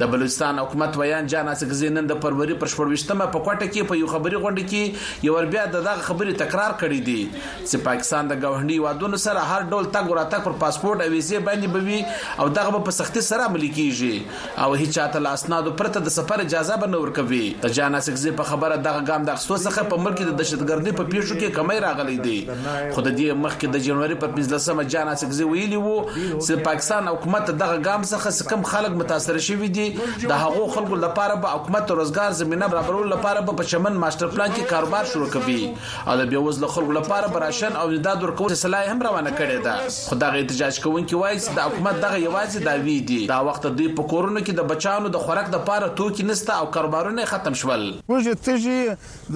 د 0.00 0.06
بلوچستان 0.12 0.58
حکومت 0.58 0.96
ویان 0.96 1.26
جان 1.32 1.48
اسګزی 1.52 1.88
نن 1.96 2.06
د 2.10 2.20
فروری 2.22 2.54
پر 2.60 2.70
شپږمه 2.74 3.24
په 3.32 3.44
کوټه 3.46 3.72
کې 3.72 3.88
په 3.90 3.98
یو 4.02 4.06
خبري 4.12 4.38
غونډه 4.44 4.68
کې 4.68 5.26
یو 5.26 5.34
ور 5.34 5.48
بیا 5.54 5.64
دغه 5.74 5.92
خبري 6.06 6.36
تکرار 6.42 6.74
کړې 6.82 7.08
دي 7.08 7.40
چې 7.40 7.84
پاکستان 7.88 8.30
د 8.30 8.40
ګوهنډي 8.44 8.78
وادونو 8.84 9.20
سره 9.24 9.42
هر 9.50 9.66
ډول 9.72 9.88
تګ 9.96 10.16
راتګ 10.18 10.46
پر 10.46 10.56
پاسپورت 10.62 11.04
او 11.06 11.08
ویزه 11.16 11.42
باندې 11.48 11.74
بوي 11.74 12.44
او 12.44 12.46
دغه 12.60 12.80
په 12.86 12.96
سختي 13.00 13.24
سره 13.26 13.48
عملي 13.50 13.68
کیږي 13.80 14.62
او 14.64 14.72
هیڅ 14.82 14.94
چاته 14.98 15.22
لاسنادو 15.26 15.74
پرته 15.82 16.02
د 16.08 16.16
سفر 16.16 16.44
اجازه 16.46 16.80
به 16.84 16.92
نور 16.94 17.12
کوي 17.20 17.42
د 17.66 17.76
جان 17.80 18.00
اسګزی 18.00 18.34
په 18.40 18.50
خبره 18.52 18.80
دغه 18.88 19.04
ګام 19.10 19.28
د 19.30 19.38
خصوص 19.42 19.66
څخه 19.68 19.88
په 19.92 20.06
ملک 20.06 20.18
د 20.24 20.32
دهشتګردۍ 20.42 20.96
په 21.02 21.12
پیښو 21.12 21.38
کې 21.40 21.58
کمی 21.60 21.78
راغلي 21.88 22.18
دي 22.28 22.38
خو 22.48 23.06
د 23.10 23.18
دې 23.18 23.38
مخکې 23.44 23.76
د 23.76 23.86
جنوري 23.90 24.18
پر 24.24 24.34
15مه 24.40 24.88
جان 24.96 25.12
اسګزی 25.16 25.52
ویلي 25.52 25.84
وو 25.86 25.98
چې 26.16 26.66
پاکستان 26.72 27.14
حکومت 27.14 27.54
دغه 27.66 27.78
ګام 27.90 28.10
څخه 28.14 28.50
کم 28.54 28.66
خلک 28.74 28.98
متاثر 29.04 29.40
شوي 29.50 29.70
دي 29.78 29.81
کیږي 29.90 30.26
د 30.28 30.32
هغو 30.42 30.66
خلکو 30.76 30.96
لپاره 31.04 31.36
به 31.44 31.54
حکومت 31.54 31.90
روزګار 32.00 32.30
زمينه 32.40 32.68
برابرول 32.74 33.08
لپاره 33.14 33.40
به 33.46 33.56
په 33.60 33.70
چمن 33.72 33.98
ماستر 34.04 34.32
پلان 34.36 34.54
کې 34.54 34.70
کاروبار 34.74 35.08
شروع 35.12 35.28
کړي 35.34 36.06
او 36.08 36.16
د 36.20 36.30
بیوزله 36.32 36.70
خلکو 36.76 36.96
لپاره 36.98 37.32
به 37.34 37.42
راشن 37.44 37.76
او 37.82 37.86
امداد 37.88 38.22
ورکول 38.26 38.54
سلای 38.62 38.86
هم 38.92 39.02
روانه 39.08 39.34
کړي 39.40 39.68
ده 39.68 39.94
خو 40.08 40.20
دغه 40.24 40.42
احتجاج 40.42 40.80
کوونکي 40.86 41.20
وایي 41.22 41.40
چې 41.40 41.58
د 41.58 41.70
حکومت 41.70 42.00
دغه 42.06 42.22
یوازې 42.26 42.66
داوی 42.70 42.96
دي 43.12 43.20
دا 43.34 43.40
وخت 43.50 43.66
دوی 43.68 43.88
په 44.00 44.10
کورونو 44.14 44.44
کې 44.46 44.60
د 44.60 44.70
بچانو 44.74 45.12
د 45.18 45.26
خوراک 45.26 45.50
د 45.52 45.58
لپاره 45.62 45.92
توکي 46.02 46.28
نسته 46.32 46.58
او 46.60 46.70
کاروبارونه 46.78 47.28
ختم 47.34 47.60
شول 47.64 47.86
وږي 47.90 48.46
تجي 48.50 48.80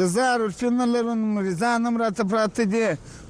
د 0.03 0.11
زار 0.19 0.49
فن 0.61 0.87
لرن 0.97 1.27
مریضان 1.39 1.91
هم 1.91 2.03
راته 2.05 2.29
پراته 2.35 2.71
دي 2.75 2.89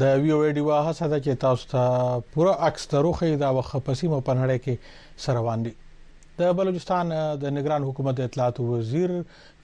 د 0.00 0.04
ویو 0.22 0.38
ایډیو 0.46 0.70
هڅه 0.86 1.06
ده 1.12 1.18
چې 1.24 1.38
تاسو 1.42 1.68
ته 1.72 1.84
پوره 2.32 2.54
اکثروخه 2.70 3.28
دا 3.42 3.48
وخپسي 3.58 4.08
مو 4.12 4.18
پنړې 4.28 4.58
کې 4.64 5.20
سروان 5.26 5.62
دي 5.66 5.70
د 6.40 6.50
بلوچستان 6.58 7.12
د 7.44 7.54
نگران 7.58 7.86
حکومت 7.90 8.20
اطلاعات 8.24 8.60
وزیر 8.72 9.14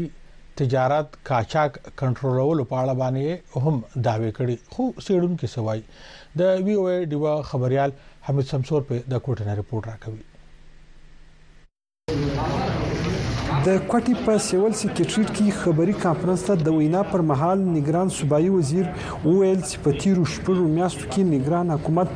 تجارت 0.60 1.08
قاچاق 1.30 1.74
کنټرولول 2.02 2.60
په 2.70 2.74
اړه 2.82 2.94
باندې 3.02 3.26
هم 3.64 3.76
داوی 4.08 4.30
کړي 4.38 4.56
خو 4.76 4.82
سیډون 5.06 5.32
کې 5.40 5.48
سوای 5.56 5.80
د 6.40 6.42
وی 6.68 6.74
او 6.80 6.84
ای 6.94 7.00
دیوا 7.12 7.32
خبريال 7.50 7.90
حمید 8.28 8.46
سمسور 8.54 8.80
په 8.90 8.94
د 9.14 9.16
کوټنه 9.28 9.52
رپورت 9.60 9.84
راکوي 9.92 10.22
د 13.66 13.70
کوټي 13.90 14.12
په 14.26 14.34
سیول 14.46 14.74
سکیټریټ 14.80 15.30
کې 15.36 15.54
خبري 15.60 15.94
کانفرنس 16.02 16.42
ته 16.48 16.54
د 16.66 16.74
وینا 16.74 16.98
پر 17.12 17.22
مهال 17.30 17.62
نگران 17.76 18.10
صوبایي 18.16 18.50
وزیر 18.56 18.84
ویل 18.98 19.62
چې 19.62 19.80
په 19.86 20.02
تیرو 20.04 20.26
شپږو 20.34 20.66
میاشتو 20.74 21.00
کې 21.04 21.24
نگران 21.30 21.72
حکومت 21.74 22.12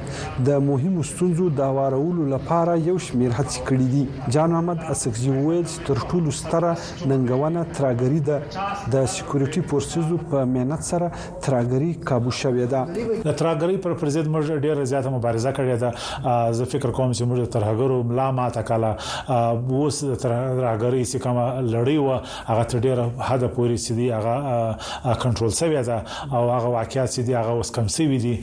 د 0.48 0.60
مهمو 0.66 1.06
ستونزو 1.08 1.46
د 1.60 1.72
وارولو 1.78 2.26
لپاره 2.34 2.76
یو 2.88 2.94
شمیر 3.06 3.34
هڅې 3.38 3.66
کړې 3.70 3.88
دي 3.94 4.34
جان 4.36 4.54
محمد 4.56 4.84
اسکزي 4.94 5.32
ویل 5.38 5.64
چې 5.64 5.88
تر 5.88 6.04
ټولو 6.12 6.36
ستره 6.42 6.70
ننګونه 6.74 7.66
تراګری 7.80 8.22
ده 8.30 8.94
د 8.96 9.10
سکیورټي 9.16 9.64
فورسزو 9.72 10.20
په 10.28 10.46
مهنت 10.52 10.86
سره 10.90 11.10
تراګری 11.48 11.90
کابو 12.12 12.36
شوې 12.42 12.70
ده 12.76 13.26
د 13.30 13.38
تراګری 13.42 13.82
پر 13.88 13.98
پرزید 14.04 14.30
موږ 14.36 14.62
ډیره 14.68 14.86
زیاته 14.94 15.16
مبارزه 15.18 15.56
کړې 15.58 15.82
ده 15.82 16.54
زه 16.62 16.70
فکر 16.78 16.96
کوم 17.02 17.18
چې 17.18 17.30
موږ 17.34 17.52
تر 17.58 17.68
هغه 17.72 18.00
ملا 18.14 18.30
ماته 18.40 18.66
کاله 18.72 18.94
اوس 19.82 20.02
تراګری 20.28 21.04
سکه 21.16 21.36
کومه 21.40 21.60
لړۍ 21.74 21.98
و 22.06 22.08
هغه 22.50 22.64
تر 22.70 22.78
ډیره 22.86 23.02
حد 23.28 23.42
پورې 23.56 23.76
چې 23.84 23.92
دی 23.98 24.06
هغه 24.10 25.14
کنټرول 25.22 25.50
شوی 25.60 25.82
ده 25.88 25.96
او 26.34 26.42
هغه 26.56 26.68
واقعیت 26.78 27.08
چې 27.14 27.20
دی 27.26 27.34
هغه 27.34 27.48
اوس 27.56 27.70
کم 27.76 27.86
شوی 27.96 28.18
دی 28.24 28.34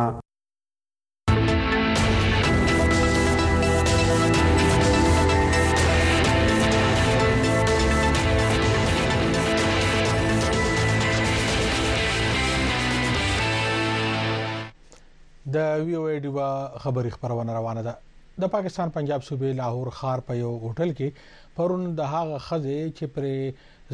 د 15.55 15.59
وی 15.87 15.95
او 16.01 16.05
ډیوا 16.27 16.49
خبري 16.85 17.11
خبرونه 17.14 17.53
روانه 17.59 17.83
ده 17.87 17.95
د 18.45 18.51
پاکستان 18.55 18.93
پنجاب 18.97 19.25
صوبې 19.29 19.51
لاهور 19.61 19.90
خار 19.99 20.23
په 20.29 20.38
یو 20.43 20.53
هوټل 20.64 20.95
کې 21.01 21.59
پرون 21.59 21.83
د 21.99 22.12
هغه 22.14 22.40
خزه 22.47 22.79
چې 22.99 23.11
پر 23.17 23.29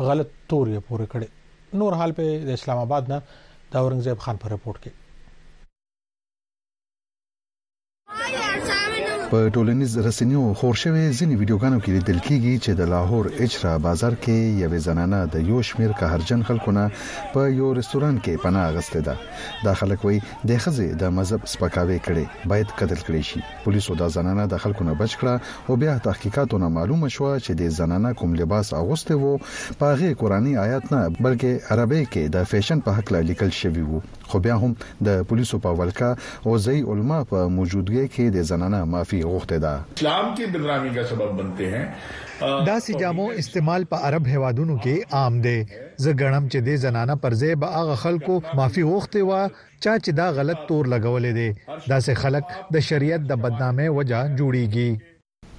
غلط 0.07 0.29
تور 0.49 0.65
یې 0.73 0.79
پوره 0.87 1.05
کړي 1.13 1.27
نور 1.79 1.91
حال 1.99 2.11
په 2.17 2.23
د 2.47 2.49
اسلام 2.59 2.79
آباد 2.85 3.03
نه 3.13 3.17
دا 3.71 3.77
اورنګزیب 3.83 4.19
خان 4.25 4.35
پر 4.41 4.49
رپورت 4.55 4.79
کې 4.83 4.91
په 9.35 9.49
ټولنیز 9.55 9.91
رسنیو 10.05 10.43
خور 10.59 10.75
شوی 10.83 11.03
ځینې 11.17 11.33
ویډیوګانو 11.39 11.77
کې 11.83 11.89
لیدل 11.97 12.19
کیږي 12.27 12.53
چې 12.63 12.71
د 12.79 12.81
لاهور 12.93 13.25
اچرا 13.43 13.73
بازار 13.85 14.13
کې 14.23 14.37
یوې 14.63 14.79
زنانه 14.87 15.19
د 15.33 15.35
یو 15.49 15.59
شمیر 15.69 15.91
قهرجن 15.99 16.41
خلکو 16.49 16.71
نه 16.77 16.85
په 17.33 17.41
یو 17.59 17.67
رستوران 17.79 18.15
کې 18.23 18.41
پناه 18.43 18.65
اغسته 18.71 19.01
ده 19.07 19.15
دا 19.65 19.73
خلک 19.81 20.05
وایي 20.05 20.19
د 20.49 20.63
خزه 20.63 20.87
د 21.01 21.13
مذهب 21.19 21.41
سپکاوي 21.53 21.97
کړي 22.07 22.47
باید 22.51 22.73
قتل 22.79 22.99
کړي 23.07 23.21
شي 23.29 23.41
پولیسو 23.65 23.97
دا 24.01 24.07
زنانه 24.17 24.45
د 24.53 24.63
خلکو 24.65 24.87
نه 24.89 24.97
بچ 25.03 25.17
کړه 25.21 25.35
او 25.69 25.79
بیا 25.83 25.93
تحقیقاتونه 26.09 26.73
معلومه 26.79 27.07
شوه 27.17 27.33
چې 27.45 27.51
د 27.61 27.75
زنانه 27.79 28.13
کوم 28.21 28.31
لباس 28.41 28.73
اغوسته 28.81 29.19
وو 29.23 29.37
په 29.79 29.85
هغه 29.93 30.17
قرآني 30.23 30.53
آیات 30.65 30.85
نه 30.95 31.01
بلکې 31.25 31.51
عربی 31.73 32.03
کې 32.13 32.23
د 32.37 32.49
فیشن 32.53 32.85
په 32.89 32.97
حق 33.01 33.07
لیکل 33.31 33.53
شوی 33.61 33.85
وو 33.89 34.01
خو 34.29 34.39
بیا 34.45 34.55
هم 34.63 34.71
د 35.07 35.21
پولیسو 35.29 35.59
په 35.65 35.77
ولکا 35.81 36.09
او 36.49 36.57
ځای 36.65 36.81
علما 36.93 37.19
په 37.31 37.47
موجودګۍ 37.57 38.05
کې 38.13 38.25
د 38.35 38.47
زنانه 38.51 38.81
مافي 38.95 39.19
غوښته 39.31 39.57
ده 39.65 39.73
اسلام 39.97 40.27
کې 40.35 40.45
بدنامي 40.55 40.89
کا 40.97 41.03
سبب 41.11 41.33
بنتے 41.41 41.69
ہیں 41.75 41.85
دا 42.67 42.77
سجامو 42.87 43.27
استعمال 43.43 43.85
په 43.93 44.05
عرب 44.09 44.27
هوادونو 44.33 44.77
کې 44.85 45.17
عام 45.21 45.41
دی 45.47 45.57
زه 46.03 46.15
غنم 46.21 46.45
چې 46.51 46.59
د 46.67 46.81
زنانه 46.85 47.15
پرځې 47.27 47.63
به 47.63 47.81
هغه 47.81 48.01
خلکو 48.05 48.39
معافي 48.61 48.83
وخته 48.91 49.23
وا 49.31 49.41
چا 49.83 49.93
چې 50.03 50.11
دا 50.21 50.29
غلط 50.41 50.65
تور 50.71 50.89
لګولې 50.95 51.37
دي 51.39 51.93
دا 51.93 51.99
سه 52.09 52.13
خلک 52.25 52.55
د 52.77 52.85
شریعت 52.91 53.27
د 53.31 53.41
بدنامۍ 53.47 53.89
وجہ 53.99 54.21
جوړیږي 54.33 54.89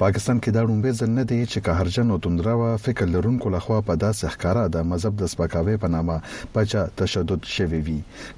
پاکستان 0.01 0.39
کې 0.45 0.53
دا 0.57 0.61
رومبه 0.69 0.91
ځل 0.99 1.09
نه 1.15 1.23
دی 1.31 1.37
چې 1.39 1.65
قهرجن 1.65 2.13
او 2.13 2.17
توندرا 2.27 2.53
فکر 2.85 3.09
لرونکو 3.17 3.51
لخوا 3.55 3.81
په 3.89 3.97
داسې 4.05 4.31
ښکارا 4.35 4.61
د 4.77 4.87
مذهب 4.93 5.19
د 5.23 5.29
سپکاوي 5.33 5.75
په 5.83 5.91
نامه 5.95 6.15
پچا 6.55 6.85
تشدد 7.01 7.49
شوی 7.55 7.81
وی 7.89 7.97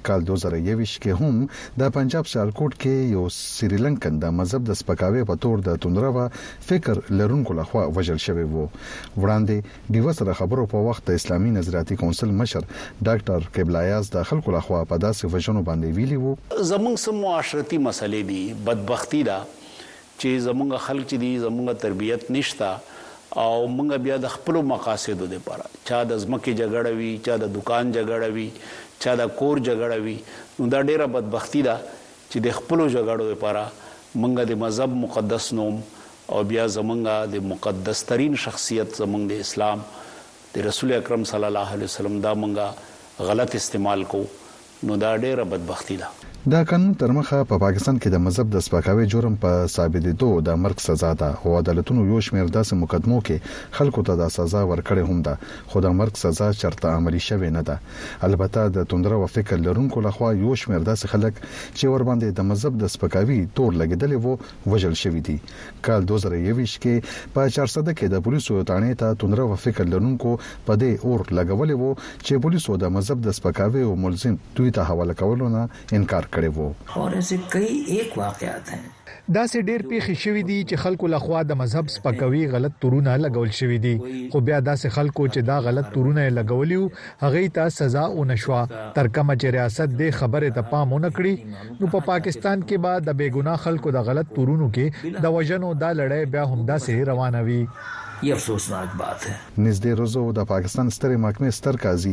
کال 0.09 0.25
2021 0.31 0.97
کې 1.05 1.21
هم 1.21 1.37
د 1.83 1.93
پنجاب 1.99 2.31
سالکوټ 2.33 2.75
کې 2.85 3.15
یو 3.15 3.23
سریلانکن 3.37 4.19
د 4.25 4.35
مذهب 4.41 4.67
د 4.71 4.77
سپکاوي 4.81 5.23
په 5.31 5.41
تور 5.47 5.63
د 5.69 5.79
توندرا 5.87 6.25
فکر 6.73 7.01
لرونکو 7.21 7.57
لخوا 7.61 7.85
وژل 8.01 8.21
شوی 8.27 8.45
وو 8.51 8.65
وړاندې 8.67 9.95
دیو 9.99 10.17
سره 10.21 10.37
خبرو 10.43 10.67
په 10.77 10.83
وخت 10.89 11.07
د 11.13 11.21
اسلامي 11.23 11.55
نظراتي 11.61 11.99
کونسل 12.05 12.37
مشر 12.43 12.69
ډاکټر 12.73 13.49
قبلایاز 13.61 14.13
د 14.19 14.29
خلکو 14.35 14.57
لخوا 14.59 14.83
په 14.93 15.01
داسې 15.07 15.33
وژنو 15.37 15.65
باندې 15.73 15.97
ویلي 15.97 16.21
وو 16.27 16.37
زمونږ 16.45 17.09
سم 17.09 17.25
معاشرتي 17.31 17.83
مسلې 17.89 18.33
دي 18.33 18.43
بدبختی 18.71 19.23
دا 19.33 19.39
چې 20.23 20.31
زمونږ 20.47 20.71
خلک 20.89 21.05
چې 21.11 21.17
دي 21.23 21.31
زمونږ 21.45 21.67
تربيت 21.85 22.23
نشتا 22.35 22.71
او 23.43 23.53
مونږ 23.75 23.89
بیا 24.05 24.17
د 24.25 24.31
خپل 24.35 24.55
مقاصدو 24.71 25.25
لپاره 25.33 25.65
چا 25.89 25.97
د 26.11 26.21
ځمکې 26.23 26.51
جګړه 26.61 26.89
وی 26.99 27.09
چا 27.27 27.33
د 27.41 27.45
دکان 27.57 27.85
جګړه 27.97 28.27
وی 28.35 28.47
چا 29.05 29.11
د 29.21 29.33
کور 29.41 29.55
جګړه 29.67 29.97
وی 30.07 30.17
نو 30.61 30.69
دا 30.75 30.79
ډیره 30.87 31.05
بدبختی 31.17 31.61
ده 31.67 31.75
چې 32.29 32.37
د 32.47 32.57
خپل 32.61 32.79
جګړو 32.95 33.23
لپاره 33.33 33.63
مونږ 34.21 34.33
د 34.51 34.61
مذهب 34.65 34.91
مقدس 35.03 35.45
نوم 35.61 35.75
او 36.31 36.37
بیا 36.51 36.65
زمونږه 36.75 37.15
د 37.35 37.47
مقدس 37.53 37.99
ترين 38.11 38.33
شخصیت 38.47 38.89
زمونږ 39.03 39.23
د 39.33 39.47
اسلام 39.47 39.77
د 40.55 40.69
رسول 40.71 40.89
اکرم 40.99 41.23
صلی 41.33 41.47
الله 41.51 41.67
علیه 41.79 41.87
وسلم 41.93 42.15
دا 42.27 42.31
مونږه 42.43 43.27
غلط 43.31 43.51
استعمال 43.63 44.03
کو 44.13 44.21
نو 44.85 44.93
دا 45.05 45.11
ډیره 45.25 45.43
بدبختی 45.55 45.97
ده 46.03 46.13
دا 46.51 46.63
قانون 46.67 46.93
تر 46.99 47.11
مخه 47.11 47.37
په 47.49 47.57
پاکستان 47.63 47.99
کې 48.03 48.09
د 48.13 48.21
مذهب 48.21 48.49
د 48.53 48.63
سپکاوي 48.63 49.03
جرم 49.11 49.35
په 49.43 49.67
ثابتېدو 49.73 50.29
د 50.47 50.55
مرګ 50.63 50.81
سزا 50.85 51.11
ده 51.19 51.35
او 51.45 51.51
عدالتونو 51.59 52.01
یو 52.07 52.17
شمېر 52.25 52.49
داسې 52.55 52.79
مقدمو 52.79 53.19
کې 53.29 53.77
خلکو 53.77 54.01
ته 54.09 54.17
د 54.21 54.31
سزا 54.37 54.63
ورکړې 54.63 55.11
هم 55.11 55.21
ده 55.27 55.35
خو 55.73 55.81
د 55.85 55.93
مرګ 55.99 56.19
سزا 56.23 56.49
چرته 56.63 56.91
عملی 56.97 57.21
شوې 57.27 57.51
نه 57.57 57.61
ده 57.69 58.27
البته 58.29 58.65
د 58.79 58.87
توندرو 58.95 59.19
فکر 59.35 59.61
لرونکو 59.67 60.03
لخوا 60.07 60.33
یو 60.41 60.57
شمېر 60.63 60.83
داسې 60.89 61.13
خلک 61.13 61.39
چې 61.45 61.93
ور 61.95 62.05
باندې 62.09 62.35
د 62.41 62.47
مذهب 62.49 62.83
د 62.83 62.91
سپکاوي 62.97 63.39
تور 63.61 63.79
لګیدلې 63.83 64.27
وو 64.27 64.73
وژل 64.75 64.99
شوې 65.03 65.23
دي 65.29 65.81
کال 65.89 66.09
2021 66.13 66.75
کې 66.87 67.15
په 67.37 67.55
400 67.55 67.87
کې 67.91 68.13
د 68.17 68.25
پولیسو 68.27 68.57
ټانې 68.59 68.99
ته 69.05 69.17
توندرو 69.23 69.47
فکر 69.69 69.89
لرونکو 69.95 70.35
په 70.43 70.79
دې 70.83 71.07
اور 71.07 71.25
لګولې 71.39 71.79
وو 71.79 71.95
چې 72.03 72.45
پولیسو 72.49 72.77
د 72.85 72.93
مذهب 72.99 73.25
د 73.31 73.39
سپکاوي 73.41 73.87
او 73.89 73.95
ملزم 74.09 74.37
دوی 74.61 74.77
ته 74.81 74.91
حواله 74.93 75.19
کولونه 75.25 75.65
انکار 76.01 76.29
کړی 76.35 76.49
وو 76.57 76.67
اورزه 76.95 77.37
کوي 77.53 77.75
یک 78.01 78.09
واقعیت 78.23 78.67
ده 78.71 78.79
دا 79.35 79.43
سه 79.51 79.57
ډیر 79.69 79.81
پیښې 79.91 80.13
شوې 80.23 80.43
دي 80.49 80.57
چې 80.69 80.75
خلکو 80.83 81.05
له 81.13 81.19
خوا 81.25 81.41
د 81.49 81.57
مذهب 81.61 81.85
سپکوي 81.95 82.41
غلط 82.55 82.73
تورونه 82.85 83.11
لګول 83.25 83.51
شوې 83.59 83.77
دي 83.85 83.95
خو 84.33 84.37
بیا 84.49 84.59
دا 84.69 84.75
سه 84.81 84.87
خلکو 84.97 85.23
چې 85.33 85.39
دا 85.51 85.57
غلط 85.67 85.87
تورونه 85.97 86.23
لګولیو 86.37 86.83
هغه 87.25 87.41
ته 87.57 87.63
سزا 87.77 88.05
ونشوا 88.19 88.61
تر 88.95 89.05
کومه 89.17 89.35
چې 89.41 89.47
ریاست 89.57 89.95
د 90.01 90.15
خبره 90.21 90.49
ته 90.59 90.71
پام 90.75 90.87
ونکړي 90.97 91.35
نو 91.79 91.83
په 91.83 91.91
پا 91.97 92.03
پاکستان 92.11 92.57
کې 92.67 92.77
به 92.87 93.05
د 93.07 93.17
بیګناه 93.21 93.61
خلکو 93.67 93.95
د 93.97 94.05
غلط 94.11 94.33
تورونو 94.39 94.71
کې 94.77 95.19
د 95.27 95.35
وژنو 95.37 95.73
دا 95.85 95.91
لړۍ 95.99 96.33
بیا 96.35 96.43
هم 96.53 96.67
دا 96.73 96.77
سه 96.87 96.99
روانه 97.11 97.45
وي 97.51 97.61
یو 98.23 98.35
افسوسناک 98.35 98.89
بات 98.97 99.23
ده 99.23 99.33
نږدې 99.63 99.91
روزو 99.99 100.21
د 100.35 100.43
پاکستان 100.49 100.89
ستره 100.97 101.15
محکمې 101.23 101.49
ستر 101.55 101.77
قاضي 101.85 102.11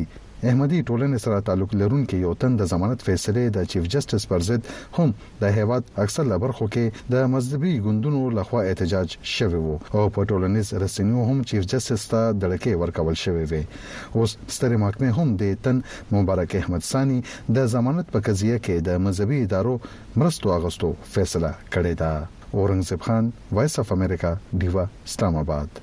احمدي 0.51 0.79
ټولنې 0.89 1.19
سره 1.25 1.43
تعلق 1.49 1.75
لرونکي 1.83 2.17
یو 2.23 2.31
تن 2.45 2.55
د 2.61 2.69
ضمانت 2.71 3.03
فیصلې 3.09 3.53
د 3.57 3.67
چیف 3.75 3.85
جسټس 3.95 4.25
پر 4.33 4.45
ضد 4.49 4.71
هم 4.97 5.13
د 5.45 5.53
هیواد 5.59 5.93
اکثر 6.05 6.25
لبرخو 6.31 6.67
کې 6.77 7.13
د 7.15 7.29
مذهبي 7.35 7.75
ګوندونو 7.85 8.23
لخوا 8.39 8.63
احتجاج 8.71 9.15
شوی 9.35 9.61
وو 9.67 9.77
او 9.77 10.03
په 10.17 10.25
ټولنیز 10.33 10.73
رسنیو 10.87 11.27
هم 11.31 11.45
چیف 11.53 11.69
جسټس 11.75 12.07
ته 12.15 12.23
دلکې 12.47 12.81
ورکول 12.83 13.21
شوی 13.25 13.45
وي 13.53 13.61
اوس 13.67 14.35
ستره 14.57 14.81
محکمه 14.87 15.11
هم 15.21 15.37
د 15.45 15.53
تن 15.69 15.83
مبارک 16.19 16.57
احمد 16.63 16.89
ثاني 16.91 17.21
د 17.61 17.69
ضمانت 17.77 18.11
په 18.17 18.25
قضيه 18.31 18.59
کې 18.65 18.89
د 18.91 19.05
مذهبي 19.07 19.39
ادارو 19.49 19.77
مرستو 20.25 20.55
اغستو 20.59 20.91
فیصله 21.15 21.53
کړې 21.77 21.95
ده 22.03 22.19
اورنګزیب 22.25 23.07
خان 23.09 23.31
وایس 23.61 23.79
اف 23.85 23.97
امریکا 24.01 24.35
دیوا 24.65 24.89
اسلام 25.13 25.39
آباد 25.45 25.81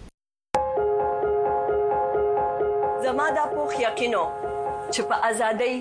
زما 3.18 3.30
دا 3.36 3.46
پوخ 3.56 3.74
یقینو 3.82 4.20
چې 4.94 5.02
په 5.12 5.16
ازادۍ 5.28 5.76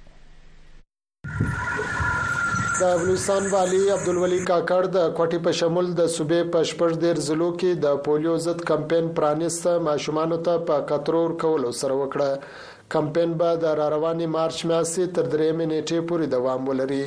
د 2.82 2.94
بلوچستان 3.02 3.48
والی 3.56 3.82
عبدالولي 3.96 4.40
کاکړ 4.46 4.92
د 4.98 5.16
کوټي 5.18 5.42
په 5.48 5.58
شمول 5.62 5.94
د 6.02 6.14
صوبې 6.16 6.54
په 6.56 6.70
شپږ 6.74 7.00
ډیر 7.08 7.24
ضلعو 7.30 7.50
کې 7.56 7.82
د 7.88 8.04
پولیو 8.08 8.38
ضد 8.46 8.64
کمپاین 8.72 9.10
پرانیسته 9.22 9.80
ماشومان 9.90 10.38
ته 10.50 10.60
په 10.72 10.86
کترور 10.94 11.36
کول 11.46 11.68
سره 11.82 12.00
وکړه 12.04 12.73
کمپاین 12.96 13.34
به 13.42 13.54
د 13.62 13.74
را 13.78 13.86
روانې 13.94 14.28
مارچ 14.40 14.58
میاشتې 14.72 15.10
تر 15.18 15.30
درېمې 15.36 15.66
نیټې 15.74 16.02
پورې 16.10 16.28
دوام 16.34 16.68
ولري 16.70 17.06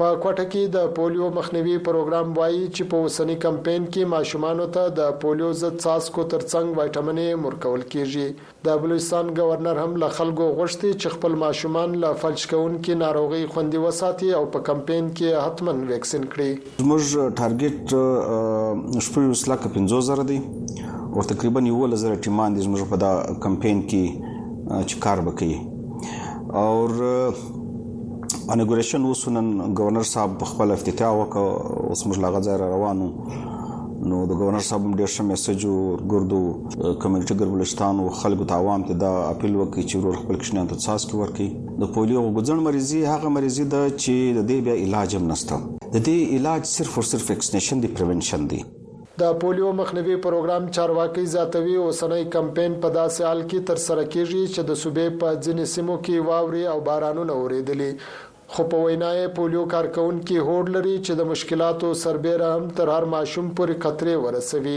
په 0.00 0.14
کوټه 0.22 0.44
کې 0.52 0.62
د 0.76 0.88
پولیو 0.94 1.26
مخنیوي 1.34 1.74
پروګرام 1.88 2.30
وایي 2.38 2.62
چې 2.76 2.86
په 2.94 3.02
اوسنی 3.08 3.34
کمپاین 3.44 3.82
کې 3.90 4.08
ماشومانو 4.14 4.64
ته 4.76 4.94
د 4.96 5.12
پولیو 5.24 5.50
ضد 5.60 5.76
څاڅکو 5.84 6.24
ترڅنګ 6.32 6.78
وایټامینې 6.78 7.36
مرکول 7.44 7.84
کیږي 7.94 8.64
د 8.70 8.82
بلوچستان 8.86 9.30
گورنر 9.38 9.80
هم 9.84 9.94
له 10.04 10.08
خلکو 10.16 10.48
غوښتي 10.58 10.90
چې 10.90 11.14
خپل 11.18 11.38
ماشومان 11.44 11.94
له 12.06 12.10
فلج 12.24 12.42
کوونکې 12.54 12.98
ناروغي 13.06 13.42
خوندي 13.54 13.84
وساتي 13.86 14.32
او 14.40 14.44
په 14.58 14.66
کمپاین 14.72 15.12
کې 15.16 15.46
حتمن 15.48 15.86
ویکسین 15.94 16.26
کړي 16.36 16.76
زموږ 16.82 17.32
ټارګټ 17.42 19.08
شپږ 19.08 19.42
لک 19.54 19.70
50 19.80 20.06
زره 20.12 20.28
دی 20.32 20.42
او 20.98 21.30
تقریبا 21.34 21.66
یو 21.72 21.88
لزر 21.96 22.20
ټیمان 22.28 22.58
د 22.62 22.68
زموږ 22.70 22.94
په 22.94 23.04
دا 23.08 23.14
کمپاین 23.50 23.86
کې 23.90 24.32
چې 24.86 24.96
کار 25.06 25.18
وکړي 25.26 25.54
او 26.60 27.32
انګوریشن 28.54 29.02
وسونن 29.10 29.50
گورنر 29.78 30.02
صاحب 30.14 30.34
خپل 30.52 30.68
افتتاح 30.76 31.12
وکړ 31.20 31.44
اوس 31.88 32.00
موږ 32.06 32.18
لاغه 32.24 32.40
ځای 32.48 32.56
روانو 32.62 33.08
نو 34.10 34.18
د 34.30 34.40
گورنر 34.40 34.62
صاحب 34.68 34.86
ډیر 34.98 35.10
ښه 35.14 35.24
میسج 35.30 35.64
ګردو 36.14 36.40
کمیټه 37.02 37.34
ګربلستان 37.42 37.94
او 38.04 38.08
خلکو 38.20 38.44
ته 38.52 38.60
عوام 38.64 38.82
ته 38.90 38.94
دا 39.04 39.12
اپیل 39.34 39.54
وکړي 39.56 39.84
چې 39.90 39.96
ورور 40.04 40.16
خپل 40.22 40.36
کښنان 40.44 40.66
ته 40.74 40.84
څاس 40.84 41.06
کې 41.06 41.20
ورکړي 41.20 41.48
د 41.82 41.92
پولیو 41.96 42.22
غوځن 42.38 42.62
مریضي 42.70 43.02
هغه 43.06 43.28
مریضي 43.40 43.64
ده 43.74 43.90
چې 43.90 44.38
د 44.38 44.48
دې 44.52 44.60
بیا 44.70 44.74
علاج 44.86 45.16
هم 45.20 45.28
نشته 45.32 45.60
د 45.66 45.98
دې 45.98 46.40
علاج 46.40 46.70
صرف 46.76 46.96
او 46.98 47.02
صرف 47.16 47.28
ویکسینیشن 47.34 47.80
دی 47.86 47.92
پریونشن 47.98 48.46
دی 48.52 48.64
د 49.22 49.32
پولیو 49.42 49.72
مخنیوي 49.78 50.14
پروګرام 50.22 50.66
چارواکي 50.76 51.24
ذاتوي 51.34 51.74
اوسنۍ 51.82 52.24
کمپاین 52.36 52.72
په 52.84 52.88
داسې 52.96 53.22
حال 53.28 53.42
کې 53.50 53.58
تر 53.68 53.80
سره 53.82 54.04
کیږي 54.14 54.40
چې 54.54 54.64
د 54.70 54.78
صوبې 54.80 55.12
په 55.20 55.34
ځینې 55.44 55.66
سیمو 55.74 55.98
کې 56.06 56.24
واوري 56.30 56.64
او 56.72 56.80
بارانونه 56.88 57.36
اوریدلي 57.42 57.86
خو 58.56 58.64
په 58.72 58.80
وینای 58.88 59.22
پولیو 59.38 59.64
کارکونکو 59.76 60.40
هوډ 60.48 60.72
لري 60.78 60.96
چې 61.06 61.12
د 61.22 61.28
مشکلاتو 61.30 61.92
سربېره 62.02 62.50
هم 62.56 62.68
تر 62.80 62.92
هر 62.96 63.06
ماشوم 63.16 63.54
پورې 63.60 63.82
خطرې 63.86 64.22
ورسوي 64.24 64.76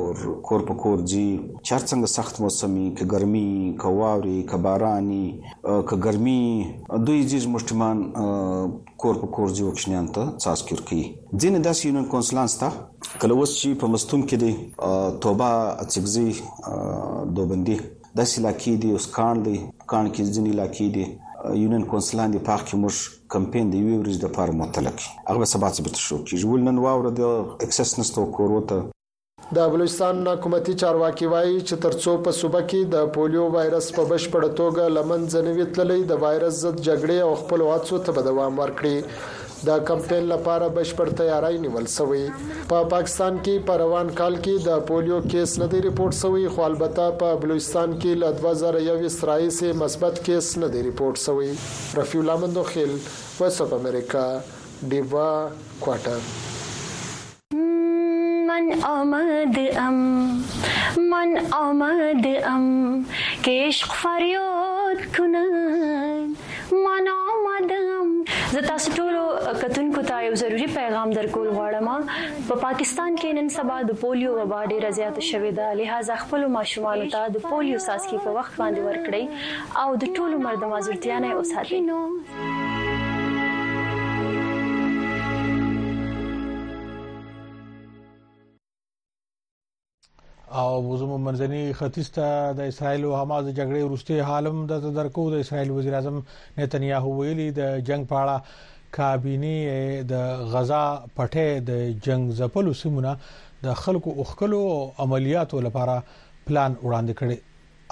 کور 0.48 0.60
په 0.68 0.74
کور 0.82 0.98
ځي 1.12 1.26
چار 1.66 1.82
څنګه 1.82 2.06
سخت 2.12 2.40
موسمي 2.40 2.84
ک 3.00 3.10
ګرمي 3.12 3.48
ک 3.82 3.96
واوري 3.98 4.36
ک 4.50 4.54
باراني 4.66 5.26
ک 5.64 5.90
ګرمي 6.06 6.44
دوی 7.08 7.20
ځي 7.22 7.38
زموږ 7.38 7.62
ټیمان 7.68 7.98
کور 9.04 9.14
په 9.22 9.26
کور 9.38 9.48
ځي 9.56 9.62
وکښنیان 9.66 10.06
ته 10.18 10.30
څاس 10.46 10.62
کړکی 10.68 11.02
ځین 11.40 11.60
داسې 11.62 11.88
یونین 11.88 12.06
کونسلانس 12.16 12.54
ته 12.54 12.70
کله 13.20 13.34
اوس 13.34 13.56
چې 13.60 13.74
په 13.84 13.94
مستون 13.94 14.22
کې 14.32 14.36
دي 14.36 14.52
توبه 15.22 15.50
اڅګزي 15.84 17.30
دوبندي 17.34 17.80
داسې 17.84 18.48
لاکې 18.48 18.82
دي 18.82 18.90
اوس 18.96 19.06
کان 19.20 19.42
دي 19.42 19.56
کان 19.86 20.12
کې 20.14 20.34
ځینې 20.36 20.52
لاکې 20.60 20.94
دي 20.94 21.62
یونین 21.66 21.82
کونسلان 21.94 22.32
دی 22.32 22.38
پاک 22.50 22.60
کې 22.68 22.76
موږ 22.84 23.16
کمپاین 23.34 23.70
دی 23.72 23.78
یو 23.78 23.96
ورځ 24.02 24.18
د 24.20 24.28
پاره 24.36 24.54
متلک 24.58 25.02
هغه 25.30 25.46
سبا 25.50 25.68
څه 25.76 25.82
بت 25.86 25.96
شو 26.02 26.18
چې 26.28 26.50
ول 26.52 26.62
نن 26.68 26.78
واور 26.84 27.08
د 27.18 27.32
اکسس 27.66 27.90
نستو 27.98 28.24
کوروته 28.38 28.78
د 29.58 29.68
بلوچستان 29.74 30.22
حکومتي 30.30 30.74
چارواکي 30.82 31.28
وایي 31.32 31.52
چې 31.68 31.82
ترڅو 31.86 32.14
په 32.28 32.36
صوبه 32.38 32.62
کې 32.62 32.94
د 32.94 33.10
پولیو 33.16 33.44
وایرس 33.56 33.88
په 33.98 34.08
بشپړ 34.12 34.54
توګه 34.62 34.94
لمن 34.98 35.26
ځنوي 35.34 35.66
تللې 35.66 36.08
د 36.12 36.22
وایرس 36.24 36.58
ضد 36.64 36.80
جګړې 36.88 37.28
او 37.28 37.36
خپل 37.42 37.66
واڅو 37.68 38.00
ته 38.08 38.26
دوام 38.30 38.58
ورکړي 38.62 38.96
د 39.66 39.78
کمپټیل 39.86 40.24
لپاره 40.32 40.68
بشپړ 40.74 41.08
تیاری 41.20 41.58
نیول 41.62 41.86
شوی 41.94 42.20
په 42.40 42.66
پا 42.72 42.82
پاکستان 42.92 43.38
کې 43.42 43.64
په 43.70 43.76
روان 43.82 44.10
کال 44.20 44.36
کې 44.44 44.66
د 44.70 44.84
پولیو 44.90 45.18
کیس 45.32 45.54
نه 45.62 45.66
دی 45.72 45.80
ریپورت 45.86 46.14
شوی 46.20 46.46
خو 46.56 46.62
البته 46.66 47.06
په 47.22 47.40
بلوچستان 47.44 47.96
کې 48.04 48.20
ل 48.24 48.38
2021 48.42 49.16
راځي 49.30 49.72
مثبت 49.82 50.20
کیس 50.28 50.50
نه 50.64 50.68
دی 50.74 50.82
ریپورت 50.90 51.22
شوی 51.24 51.50
رفیع 52.00 52.20
الله 52.20 52.44
مندوخیل 52.46 52.94
وایس 53.40 53.60
اف 53.66 53.72
امریکا 53.80 54.26
دیوا 54.94 55.28
کوارټر 55.84 57.58
من 58.52 58.72
آمد 58.92 59.58
ام 59.86 60.02
من 61.10 61.36
آمد 61.62 62.26
ام 62.52 62.66
که 63.42 63.66
عشق 63.66 63.92
فریاد 64.04 65.04
کند 65.16 66.34
من 66.88 67.12
آمدم 67.18 67.97
زه 68.52 68.60
تاسو 68.66 68.90
ټول 68.98 69.14
کتونکو 69.62 70.02
ته 70.10 70.20
یو 70.26 70.34
ضروری 70.42 70.66
پیغام 70.80 71.10
درکول 71.18 71.48
غواړم 71.58 71.88
په 72.48 72.54
پاکستان 72.66 73.16
کې 73.20 73.32
نن 73.40 73.48
سبا 73.56 73.76
د 73.90 73.98
پولیو 74.04 74.32
وبا 74.38 74.60
ډیره 74.72 74.90
زیاته 75.00 75.22
شوې 75.30 75.52
ده 75.58 75.68
لہذا 75.82 76.16
خپل 76.24 76.46
ماشومان 76.58 77.04
ته 77.16 77.32
د 77.36 77.44
پولیو 77.50 77.84
څاڅکي 77.88 78.22
په 78.24 78.38
وخت 78.38 78.60
باندې 78.62 78.88
ورکړئ 78.88 79.84
او 79.84 79.88
د 80.06 80.16
ټولو 80.18 80.40
مردمو 80.48 80.80
ضرورتيانه 80.88 81.38
اوساتئ 81.42 81.80
او 90.52 90.96
زمو 90.96 91.16
منځني 91.24 91.62
ختیځ 91.78 92.08
ته 92.16 92.52
د 92.58 92.68
اسرایل 92.72 93.04
او 93.04 93.16
حماس 93.16 93.44
جګړې 93.52 93.82
وروسته 93.84 94.22
حالم 94.28 94.66
د 94.70 94.86
درکو 94.98 95.24
د 95.30 95.34
اسرایل 95.44 95.70
وزیر 95.70 95.94
اعظم 95.94 96.20
نتنیاهو 96.58 97.16
ویلي 97.20 97.48
د 97.58 97.78
جنگ 97.88 98.06
پاړه 98.08 98.42
کابینه 98.92 100.02
د 100.12 100.46
غزا 100.52 100.84
پټه 101.16 101.60
د 101.70 101.82
جنگ 102.06 102.30
زپلو 102.38 102.72
سیمونه 102.84 103.12
د 103.66 103.74
خلکو 103.82 104.14
اوخکلو 104.24 104.60
او 104.70 104.78
عملیاتو 105.06 105.60
لپاره 105.66 105.98
پلان 106.46 106.76
وړاندې 106.82 107.14
کړي 107.18 107.36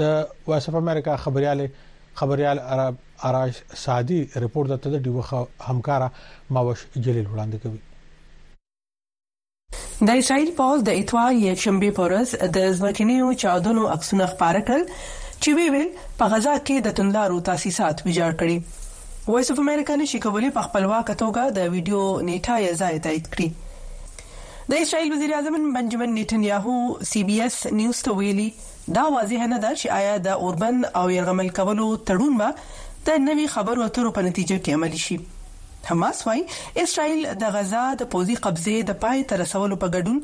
د 0.00 0.24
وایس 0.48 0.68
اف 0.68 0.74
امریکا 0.84 1.16
خبريال 1.26 1.66
خبريال 2.20 2.58
عرب 2.72 2.94
اراش 3.22 3.54
سادي 3.74 4.20
رپورت 4.44 4.68
دته 4.72 4.90
د 4.94 4.98
ډیوخه 5.06 5.40
همکارا 5.70 6.08
ماوش 6.56 6.80
جلیل 6.96 7.26
وړاندې 7.26 7.58
کوي 7.66 7.80
د 10.08 10.10
اسرائیل 10.22 10.50
پوز 10.58 10.78
د 10.88 10.90
اتوار 11.02 11.32
یې 11.32 11.52
شنبه 11.66 11.88
پورس 12.00 12.30
د 12.58 12.66
ځمکنیو 12.80 13.30
چاودنو 13.44 13.86
عکسونه 13.94 14.26
خپاره 14.34 14.60
کړل 14.70 14.84
چې 14.96 15.56
ویل 15.60 15.88
په 16.22 16.28
غزا 16.34 16.54
کې 16.58 16.76
د 16.86 16.96
توندلارو 17.00 17.40
تاسیسات 17.50 18.04
ویجاړ 18.08 18.32
کړي 18.42 18.84
وایس 19.32 19.48
اف 19.54 19.58
امریکا 19.62 19.94
نشي 20.00 20.18
کولی 20.24 20.50
په 20.58 20.62
خپلواک 20.68 21.06
توګه 21.22 21.52
د 21.58 21.60
ویډیو 21.74 22.02
نیټه 22.28 22.56
یې 22.66 22.72
ځای 22.82 22.94
تایید 23.08 23.26
کړي 23.36 23.50
د 24.70 24.74
اسرائیل 24.84 25.10
وزیر 25.12 25.30
اعظم 25.34 25.54
بنجامین 25.74 26.10
نتنیاهو 26.18 27.04
سی 27.10 27.20
بي 27.28 27.36
اس 27.42 27.56
نیوز 27.80 27.98
ته 28.06 28.12
ویلي 28.20 28.48
دا 28.96 29.02
واضح 29.14 29.40
نه 29.52 29.58
ده 29.62 29.70
چې 29.76 29.86
آیا 29.98 30.14
د 30.24 30.28
اوربن 30.48 30.76
او 31.02 31.06
يرغمل 31.16 31.48
کولو 31.58 31.88
تړون 32.10 32.34
به 32.40 32.48
د 33.08 33.12
نوي 33.26 33.44
خبرو 33.50 33.82
اترو 33.82 34.08
په 34.16 34.22
نتیجه 34.24 34.56
کې 34.62 34.78
عملی 34.78 34.98
شي 35.02 35.84
حماس 35.90 36.18
وايي 36.26 36.42
اسرائیل 36.84 37.22
د 37.42 37.52
غزا 37.54 37.84
د 38.02 38.08
پوزي 38.14 38.34
قبضه 38.46 38.82
د 38.90 38.96
پای 39.04 39.22
تر 39.30 39.40
رسولو 39.42 39.78
په 39.84 39.92
ګډون 39.94 40.18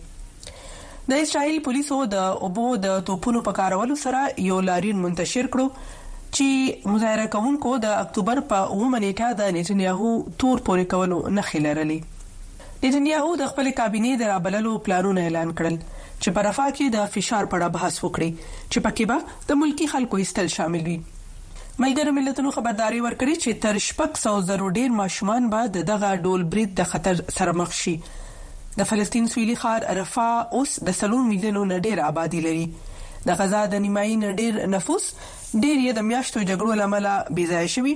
د 1.11 1.21
اسرایل 1.23 1.61
پولیسو 1.69 1.97
د 2.17 2.37
اوبو 2.45 2.67
د 2.85 2.99
توپونو 3.09 3.47
په 3.47 3.59
کارولو 3.61 3.95
سره 4.03 4.21
یو 4.51 4.57
لارین 4.71 5.01
منتشر 5.07 5.49
کړو 5.55 6.03
چې 6.37 6.93
مظاهره 6.93 7.25
کوونکو 7.33 7.69
د 7.83 7.93
اکتوبر 8.05 8.39
په 8.47 8.63
1 8.85 9.01
نیټه 9.03 9.27
د 9.41 9.53
نتنیاهو 9.57 10.13
تور 10.43 10.61
پورې 10.69 10.87
کولو 10.93 11.19
نه 11.35 11.43
خلرلې 11.49 12.71
نتنیاهو 12.83 13.35
د 13.41 13.51
خپل 13.51 13.69
کابینه 13.79 14.15
د 14.21 14.31
رابللو 14.31 14.73
پلانونه 14.87 15.23
اعلان 15.29 15.53
کړل 15.61 15.77
چې 15.83 16.33
په 16.37 16.45
رفاه 16.47 16.73
کې 16.73 16.93
د 16.95 17.07
فشار 17.13 17.47
په 17.53 17.59
اړه 17.59 17.75
بحث 17.77 17.99
وکړي 18.05 18.47
چې 18.47 18.83
پکې 18.87 19.11
به 19.11 19.51
د 19.51 19.59
ملکی 19.61 19.87
خلکو 19.93 20.19
هیستل 20.23 20.51
شامل 20.55 20.83
وي 20.89 20.95
ملګر 21.83 22.11
ملتونو 22.19 22.51
خبرداري 22.57 22.99
ورکړي 23.05 23.43
چې 23.43 23.61
تر 23.67 23.79
شپږ 23.85 24.21
سو 24.25 24.33
زرو 24.49 24.73
ډیر 24.81 24.93
ماشومان 24.99 25.47
به 25.55 25.69
دغه 25.91 26.09
ډول 26.27 26.43
برید 26.57 26.73
د 26.81 26.89
خطر 26.95 27.23
سره 27.39 27.55
مخ 27.61 27.79
شي 27.79 27.95
د 28.81 28.91
فلسطین 28.91 29.31
سویلي 29.35 29.55
خار 29.63 29.87
عرفه 29.95 30.35
اوس 30.59 30.75
د 30.91 30.99
سلون 31.01 31.25
ملیونو 31.33 31.65
نډیر 31.73 32.03
آبادی 32.11 32.43
لري 32.47 32.67
د 33.27 33.35
غزا 33.39 33.59
د 33.73 33.79
نیمایي 33.83 34.15
نه 34.23 34.33
ډیر 34.39 34.57
نفوس 34.73 35.05
ډیر 35.27 35.75
یې 35.75 35.93
د 35.99 36.03
میاشتو 36.09 36.41
جګړو 36.49 36.79
لامل 36.79 37.05
بې 37.35 37.45
ځای 37.51 37.69
شوی 37.75 37.93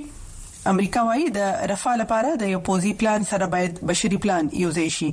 امریکا 0.71 1.01
وايي 1.07 1.25
د 1.33 1.51
رفاه 1.71 1.95
لپاره 2.01 2.31
د 2.43 2.53
یو 2.53 2.61
پوزي 2.69 2.93
پلان 3.01 3.27
سره 3.31 3.47
باید 3.55 3.81
بشري 3.91 4.17
پلان 4.27 4.53
یو 4.65 4.71
ځای 4.79 4.93
شي 4.99 5.11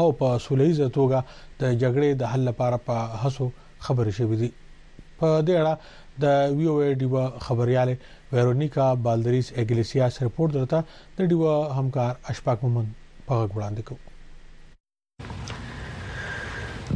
او 0.00 0.06
په 0.20 0.28
سولېزه 0.44 0.86
توګه 0.98 1.18
د 1.60 1.62
جګړې 1.82 2.10
د 2.20 2.22
حل 2.32 2.42
لپاره 2.50 2.76
په 2.86 2.96
هڅو 3.22 3.46
خبرې 3.86 4.12
شوې 4.18 4.36
دي 4.42 4.50
په 5.18 5.28
دې 5.46 5.54
اړه 5.62 5.74
د 6.22 6.24
وی 6.56 6.66
او 6.72 6.76
ډیوا 7.00 7.24
خبرياله 7.46 7.94
ویرونیکا 8.32 8.86
بالدریس 9.04 9.48
اګلیسیاس 9.62 10.14
رپورت 10.26 10.52
درته 10.58 10.78
د 11.18 11.30
ډیوا 11.30 11.54
همکار 11.78 12.12
اشفاق 12.32 12.58
مومن 12.66 12.86
په 13.28 13.34
وړاندې 13.54 13.82
کوي 13.88 14.02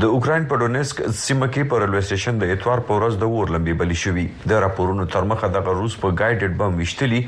د 0.01 0.05
اوکرين 0.16 0.45
په 0.51 0.57
ډونیسک 0.61 1.01
سیمه 1.22 1.47
کې 1.55 1.62
پر 1.70 1.82
ریلوي 1.84 2.01
سټیشن 2.11 2.38
د 2.43 2.53
اتوار 2.53 2.80
په 2.90 2.95
ورځ 2.99 3.16
د 3.22 3.32
اور 3.40 3.51
لمبي 3.55 3.72
بلی 3.82 3.97
شوې 4.03 4.22
د 4.53 4.61
راپورونو 4.64 5.05
ترمخه 5.14 5.51
د 5.57 5.68
روس 5.80 5.97
په 6.05 6.14
ګایډډ 6.20 6.55
بم 6.62 6.78
وشتلی 6.82 7.18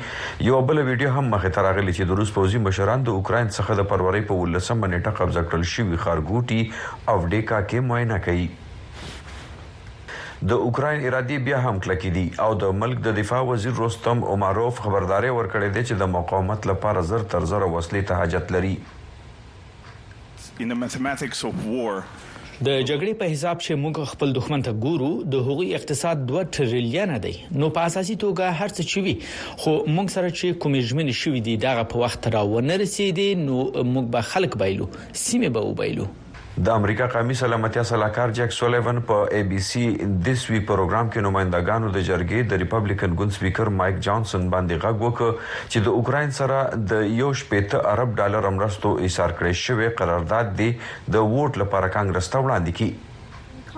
یو 0.47 0.61
بل 0.71 0.79
ویډیو 0.87 1.11
هم 1.17 1.25
مخه 1.35 1.51
تر 1.59 1.65
راغلی 1.67 1.93
چې 1.97 2.09
د 2.11 2.17
روس 2.21 2.31
پوځي 2.37 2.61
مشران 2.69 3.05
د 3.11 3.19
اوکرين 3.19 3.51
څخه 3.57 3.77
د 3.81 3.87
پروري 3.93 4.23
په 4.31 4.39
ولسم 4.39 4.81
باندې 4.85 5.05
ټا 5.05 5.13
قبضه 5.21 5.45
کړل 5.53 5.71
شوی 5.75 6.01
خارګوټي 6.07 7.05
او 7.13 7.17
ډیکا 7.35 7.61
کې 7.69 7.87
معاینه 7.91 8.17
کړي 8.31 10.49
د 10.55 10.65
اوکرين 10.69 11.05
ارادي 11.11 11.37
بیا 11.51 11.61
هم 11.69 11.77
کلکې 11.85 12.19
دي 12.19 12.25
او 12.49 12.51
د 12.67 12.75
ملک 12.83 13.05
د 13.09 13.17
دفاع 13.23 13.43
وزیر 13.55 13.77
روستم 13.85 14.25
عمروف 14.33 14.81
خبرداري 14.89 15.35
ورکړې 15.37 15.69
ده 15.77 15.87
چې 15.89 15.93
د 16.05 16.13
مقاومت 16.19 16.69
لپاره 16.73 17.07
زر 17.13 17.29
تر 17.37 17.47
زر 17.55 17.69
وسلې 17.77 18.11
ته 18.11 18.21
حاجت 18.23 18.57
لري 18.59 18.75
in 20.63 20.69
the 20.71 20.75
mathematics 20.81 21.39
of 21.47 21.55
war 21.77 21.93
د 22.63 22.67
جګړې 22.89 23.13
په 23.21 23.25
حساب 23.31 23.57
چې 23.65 23.73
موږ 23.83 23.95
خپل 24.11 24.29
دښمن 24.37 24.61
ته 24.67 24.71
ګورو 24.85 25.09
د 25.33 25.43
هغوی 25.47 25.67
اقتصاد 25.79 26.21
2 26.31 26.43
ټریلیون 26.57 27.11
دی 27.25 27.33
نو 27.59 27.69
په 27.77 27.89
اساسي 27.89 28.15
توګه 28.23 28.57
هرڅه 28.59 28.83
چوي 28.93 29.15
خو 29.59 29.71
موږ 29.95 30.07
سره 30.15 30.29
چې 30.39 30.59
کومېجمن 30.61 31.07
شوې 31.21 31.41
دي 31.47 31.55
دغه 31.67 31.83
په 31.91 31.95
وخت 32.03 32.27
راو 32.35 32.59
نه 32.69 32.75
رسیدي 32.83 33.29
نو 33.45 33.55
موږ 33.93 34.05
به 34.15 34.21
خلک 34.33 34.57
بایلو 34.61 34.85
سیمه 35.25 35.49
به 35.57 35.61
وبایلو 35.71 36.05
د 36.63 36.67
امریکا 36.69 37.05
قومي 37.13 37.33
سلامتیا 37.33 37.81
سلاکار 37.87 38.29
جک 38.35 38.53
سولیون 38.57 38.99
په 39.07 39.23
اي 39.37 39.39
بي 39.47 39.57
سي 39.69 39.81
دیس 40.27 40.43
وی 40.49 40.59
پروګرام 40.67 41.07
کې 41.07 41.23
نمائندګانو 41.25 41.89
د 41.95 42.05
جرګې 42.09 42.43
د 42.53 42.61
ریپبلیکن 42.61 43.17
ګوند 43.21 43.35
سپیکر 43.37 43.71
مايک 43.81 43.99
جانسن 44.07 44.45
باندې 44.53 44.85
غږ 44.85 45.05
وکړ 45.07 45.33
چې 45.71 45.83
د 45.87 45.97
اوکرين 46.01 46.31
سره 46.37 46.61
د 46.93 47.01
یو 47.19 47.31
شپېته 47.41 47.81
ارب 47.95 48.13
ډالر 48.21 48.47
امرستو 48.53 48.93
ایثار 49.09 49.33
کړی 49.41 49.63
شوی 49.65 49.89
قرارداد 50.03 50.55
دی 50.63 50.69
د 50.77 51.27
ووټ 51.33 51.61
لپاره 51.63 51.91
کانګرس 51.97 52.33
ته 52.35 52.45
وړاندې 52.45 52.79
کیږي 52.79 53.13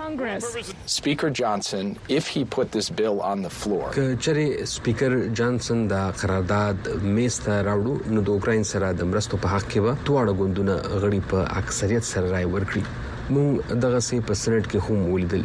Congress. 0.07 0.47
Speaker 0.85 1.29
Johnson, 1.29 1.99
if 2.07 2.25
he 2.27 2.45
put 2.45 2.71
this 2.71 2.89
bill 2.89 3.17
on 3.21 3.41
the 3.41 3.49
floor. 3.61 3.89
که 3.95 4.05
چېرې 4.19 4.65
سپیکر 4.73 5.15
جانسن 5.37 5.87
دا 5.87 6.11
قرارداد 6.21 6.87
میسته 7.17 7.59
راوړو 7.67 8.07
نو 8.15 8.21
د 8.27 8.35
اوکرين 8.35 8.63
سره 8.71 8.93
د 9.01 9.11
مرستو 9.11 9.37
په 9.45 9.53
حق 9.53 9.65
کې 9.71 9.79
به 9.83 9.91
دواړه 10.07 10.31
ګوندونه 10.39 10.73
غړي 11.01 11.21
په 11.29 11.37
اکثریت 11.61 12.03
سره 12.13 12.27
رائے 12.35 12.47
ورکړي 12.53 12.83
مونږ 13.37 13.51
دغه 13.85 13.99
سي 14.09 14.17
په 14.27 14.33
سنټ 14.43 14.63
کې 14.73 14.79
هم 14.89 14.97
ولیدل 15.13 15.43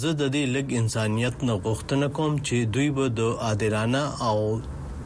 زه 0.00 0.10
د 0.20 0.22
دې 0.34 0.44
لګ 0.54 0.66
انسانيت 0.82 1.36
نه 1.48 1.54
غوښتنه 1.66 2.06
کوم 2.16 2.32
چې 2.46 2.56
دوی 2.74 2.88
به 2.96 3.06
د 3.18 3.20
عادلانه 3.48 4.02
او 4.28 4.38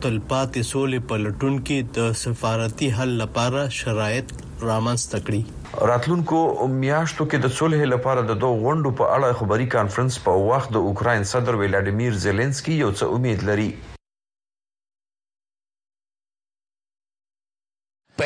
تلپاتې 0.02 0.60
سولې 0.72 1.00
په 1.08 1.14
لټون 1.26 1.54
کې 1.66 1.78
د 1.96 2.14
سفارتي 2.22 2.88
حل 2.96 3.10
لپاره 3.22 3.60
شرایط 3.80 4.26
رامنځته 4.70 5.18
کړي 5.26 5.42
راتلونکو 5.90 6.38
میاشتو 6.82 7.22
کې 7.30 7.38
د 7.44 7.54
صلح 7.58 7.80
لپاره 7.94 8.20
د 8.30 8.32
دوه 8.42 8.54
غونډو 8.64 8.90
په 9.00 9.04
اړه 9.16 9.38
خبري 9.40 9.66
کانفرنس 9.76 10.14
په 10.28 10.32
وخت 10.50 10.68
د 10.76 10.86
اوکرين 10.92 11.28
صدر 11.32 11.54
ولادیمیر 11.64 12.12
زيلنسکي 12.26 12.74
یو 12.84 12.90
څه 12.98 13.04
امید 13.16 13.40
لري 13.50 13.70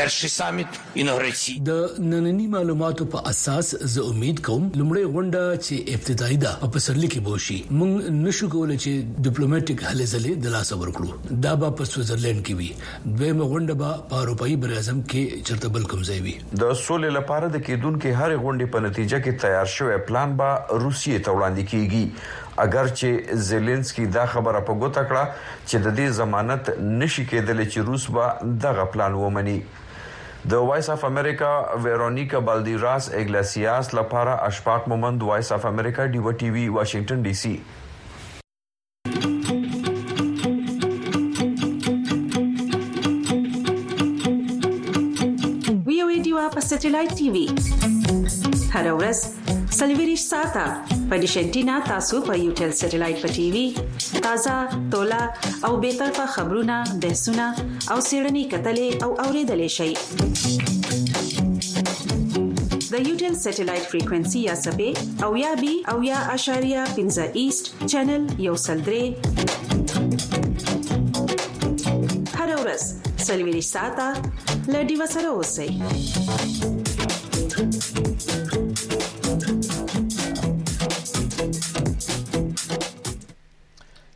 перший 0.02 0.28
саміт 0.30 0.66
інтеграції 0.94 1.60
د 1.70 1.72
ننني 2.12 2.46
معلوماتو 2.56 3.04
په 3.12 3.18
اساس 3.30 3.66
زه 3.94 4.00
امید 4.12 4.38
کوم 4.46 4.62
لمړی 4.80 5.04
غونډه 5.14 5.44
چې 5.64 5.74
ابتدایي 5.96 6.36
ده 6.44 6.52
په 6.62 6.68
پسرلی 6.76 7.08
کې 7.12 7.20
بوشي 7.26 7.56
مونږ 7.80 7.92
نشو 8.24 8.48
کولای 8.54 8.78
چې 8.84 8.92
ډیپلوماټیک 9.26 9.78
هلې 9.88 10.06
ځلې 10.12 10.32
د 10.44 10.54
لاس 10.54 10.70
ورکړو 10.74 11.40
دا 11.46 11.52
به 11.62 11.72
په 11.80 11.88
سویټزرلند 11.92 12.40
کې 12.46 12.54
وي 12.60 13.16
دویمه 13.20 13.48
غونډه 13.50 13.74
به 13.82 13.98
په 14.12 14.22
اروپאי 14.24 14.56
برعزم 14.64 15.02
کې 15.10 15.44
چرته 15.50 15.72
بل 15.76 15.84
کوم 15.94 16.06
ځای 16.10 16.20
وي 16.28 16.34
د 16.62 16.64
سولې 16.84 17.10
لپاره 17.18 17.52
د 17.56 17.64
کېدونکو 17.68 18.14
هر 18.22 18.30
غونډې 18.44 18.72
په 18.76 18.86
نتیجه 18.86 19.22
کې 19.24 19.44
تیار 19.44 19.70
شوی 19.76 19.98
پلان 20.12 20.36
به 20.40 20.80
روسیې 20.84 21.26
ته 21.26 21.36
وړاندې 21.36 21.74
کیږي 21.74 22.56
اگر 22.66 22.90
چې 22.94 23.42
زيلنسکي 23.50 24.08
دا 24.18 24.24
خبره 24.36 24.64
په 24.70 24.80
ګوته 24.84 25.04
کړه 25.12 25.28
چې 25.34 25.76
د 25.84 25.96
دې 25.98 26.18
ضمانت 26.22 26.72
نشي 27.02 27.28
کېدلی 27.34 27.70
چې 27.72 27.86
روس 27.92 28.08
به 28.18 28.56
دغه 28.68 28.88
پلان 28.96 29.22
ومني 29.26 29.58
د 30.48 30.52
وایس 30.52 30.88
اف 30.90 31.02
امریکا 31.04 31.48
ویرونیکا 31.84 32.38
بالدیراس 32.44 33.08
اګلاسیاس 33.14 33.92
لپاره 33.94 34.36
اشفاق 34.46 34.88
مومند 34.92 35.22
وایس 35.30 35.52
اف 35.52 35.66
امریکا 35.72 36.06
ډیو 36.14 36.30
ټی 36.42 36.48
وی 36.50 36.66
واشنگټن 36.76 37.22
ډي 37.28 37.34
سي 37.40 37.52
وی 45.92 46.00
او 46.02 46.08
ډیوا 46.24 46.48
په 46.54 46.60
سټلایټ 46.72 47.22
ټي 47.22 47.30
وی 47.36 47.46
هر 48.74 48.86
ورځ 48.98 49.18
سلویریش 49.80 50.22
ساته 50.30 50.62
په 51.10 51.14
ډیش 51.22 51.34
انټینا 51.42 51.74
تاسو 51.90 52.16
په 52.26 52.34
یو 52.44 52.48
ټل 52.58 52.70
سټلایټ 52.80 53.16
په 53.22 53.28
ټي 53.36 53.44
وي 53.54 53.60
تازه 54.24 54.56
تولا 54.94 55.20
او 55.68 55.70
به 55.84 55.90
طرفه 56.00 56.24
خبرونه 56.34 56.74
بحثونه 57.04 57.44
او 57.94 57.94
سیړنی 58.08 58.42
کتلې 58.52 58.90
او 59.06 59.10
اوریدلې 59.24 59.70
شي 59.76 59.90
د 62.92 62.94
یوټل 63.08 63.34
سټلایټ 63.44 63.84
فریکوئنسي 63.92 64.40
یا 64.48 64.54
سپې 64.64 64.90
او 65.28 65.30
یا 65.44 65.52
بي 65.62 65.70
او 65.92 65.94
یا 66.10 66.18
اشاریه 66.36 66.82
15 66.98 67.38
ایست 67.44 67.64
چینل 67.90 68.22
یو 68.48 68.54
سلدري 68.66 69.00
هر 72.38 72.48
ورځ 72.60 72.82
سلویریش 73.30 73.68
ساته 73.78 74.08
لډي 74.74 74.94
وسره 75.04 75.28
اوسئ 75.38 75.70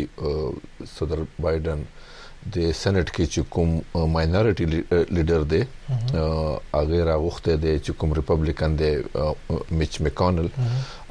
صدر 0.98 1.24
بایدن 1.46 1.86
د 2.56 2.58
سېنات 2.82 3.10
کې 3.16 3.26
چې 3.34 3.42
کوم 3.54 3.70
ماينورټي 4.16 4.66
لیډر 5.16 5.42
دی 5.52 5.62
هغه 6.78 7.00
راغوخته 7.10 7.52
دی 7.64 7.74
چې 7.86 7.92
کوم 8.00 8.10
ریپبلیکن 8.20 8.72
دی 8.82 8.92
میچ 9.78 9.94
میکانل 10.06 10.48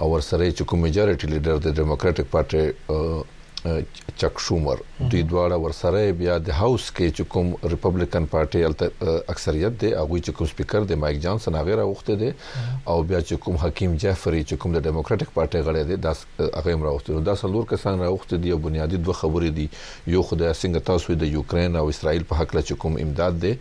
او 0.01 0.07
ورسره 0.15 0.45
چې 0.57 0.63
کوم 0.69 0.79
میجارټي 0.87 1.27
لیډر 1.35 1.57
دی 1.65 1.71
ډیموکراټک 1.81 2.27
پارټي 2.35 2.65
چک 4.17 4.39
شومر 4.45 4.81
دوی 4.99 5.23
دواړه 5.23 5.57
ورسره 5.63 6.13
بیا 6.21 6.35
د 6.49 6.55
هاوس 6.59 6.87
کې 6.97 7.15
چې 7.17 7.27
کوم 7.35 7.51
ریپبلیکن 7.73 8.29
پارټي 8.35 9.11
اکثریت 9.35 9.79
دی 9.83 9.91
هغه 9.95 10.21
چې 10.27 10.37
کوم 10.39 10.51
سپیکر 10.53 10.89
دی 10.93 10.99
مایک 11.05 11.21
جانسن 11.27 11.59
هغه 11.61 11.79
راوخته 11.83 12.17
دی 12.23 12.31
او 12.31 12.97
بیا 13.11 13.21
چې 13.29 13.43
کوم 13.47 13.59
حکیم 13.65 13.97
جعفری 14.05 14.43
چې 14.49 14.63
کوم 14.65 14.77
د 14.77 14.87
ډیموکراټک 14.91 15.37
پارټي 15.39 15.69
غړی 15.69 15.93
دی 15.93 16.01
داس 16.09 16.25
هغه 16.43 16.89
راوخته 16.89 17.25
دا 17.31 17.37
څلور 17.45 17.69
کسان 17.75 18.01
راوخته 18.07 18.43
دی 18.47 18.55
او 18.57 18.61
بنیادی 18.69 19.03
دوه 19.07 19.21
خبرې 19.23 19.61
دي 19.61 19.69
یو 20.17 20.23
خدای 20.33 20.55
څنګه 20.65 20.91
تاسو 20.93 21.21
د 21.25 21.33
یوکرين 21.39 21.81
او 21.83 21.87
اسرائیل 21.97 22.29
په 22.33 22.43
حق 22.43 22.57
لچ 22.61 22.73
کوم 22.85 23.01
امداد 23.07 23.43
دی 23.47 23.55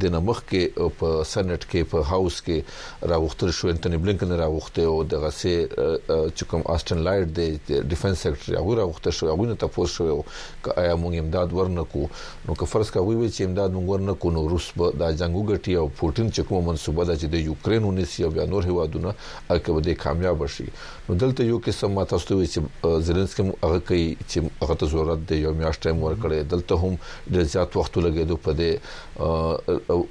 د 0.04 0.12
نمخ 0.14 0.40
کې 0.48 0.90
په 1.02 1.12
سنټ 1.32 1.66
کې 1.72 1.86
په 1.92 2.08
هاوس 2.12 2.38
کې 2.48 3.10
راوختل 3.12 3.52
شو 3.58 3.70
انټونی 3.72 4.00
بلینکن 4.06 4.34
راوخته 4.40 4.86
او 4.94 4.96
دغه 5.14 5.30
سي 5.36 5.54
چې 5.66 6.48
کوم 6.54 6.66
آستن 6.76 7.04
لایټ 7.10 7.36
دی 7.38 7.84
ډیفنس 7.92 8.24
سیکرټري 8.26 8.58
هغه 8.64 8.78
راوخته 8.80 9.14
شو 9.20 9.30
هغه 9.32 9.48
نه 9.52 9.58
تاسو 9.64 9.86
شو 9.94 10.08
که 10.08 10.76
آیا 10.84 10.98
موږ 11.04 11.22
امداد 11.26 11.56
ورنکو 11.60 12.04
نو 12.50 12.58
که 12.62 12.70
فرض 12.74 12.92
کا 12.98 13.06
وی 13.10 13.16
چې 13.20 13.50
امداد 13.50 13.78
موږ 13.78 13.94
ورنکو 13.94 14.34
نو 14.38 14.44
روس 14.54 14.68
به 14.80 14.98
دا 15.04 15.12
جنگو 15.22 15.44
ګټي 15.52 15.78
او 15.80 15.86
پوتين 16.02 16.32
چې 16.34 16.50
کومه 16.50 16.68
منسوبه 16.72 17.08
ده 17.12 17.16
چې 17.18 17.32
د 17.36 17.46
یوکرين 17.52 17.88
ونیسي 17.90 18.28
او 18.28 18.34
بیا 18.40 18.48
نور 18.56 18.68
هیوادونه 18.72 19.14
هغه 19.54 19.80
به 19.80 19.96
کامیاب 20.08 20.46
شي 20.58 20.70
نو 20.74 21.22
دلته 21.24 21.50
یو 21.52 21.62
قسم 21.70 21.96
ماته 22.00 22.22
ستوي 22.26 22.46
چې 22.52 22.86
زيلنسکي 23.06 23.42
هغه 23.64 23.78
کوي 23.88 24.06
چې 24.30 24.38
هغه 24.62 24.74
ته 24.80 24.86
ضرورت 24.92 25.26
دی 25.28 25.36
یو 25.46 25.52
میاشت 25.60 25.82
ټایم 25.86 25.98
ورکړي 26.06 26.38
دلته 26.54 26.80
هم 26.82 26.94
ډېر 27.32 27.44
زیات 27.54 27.76
وخت 27.80 27.94
لګیدو 28.04 28.36
په 28.44 28.50
دې 28.60 28.70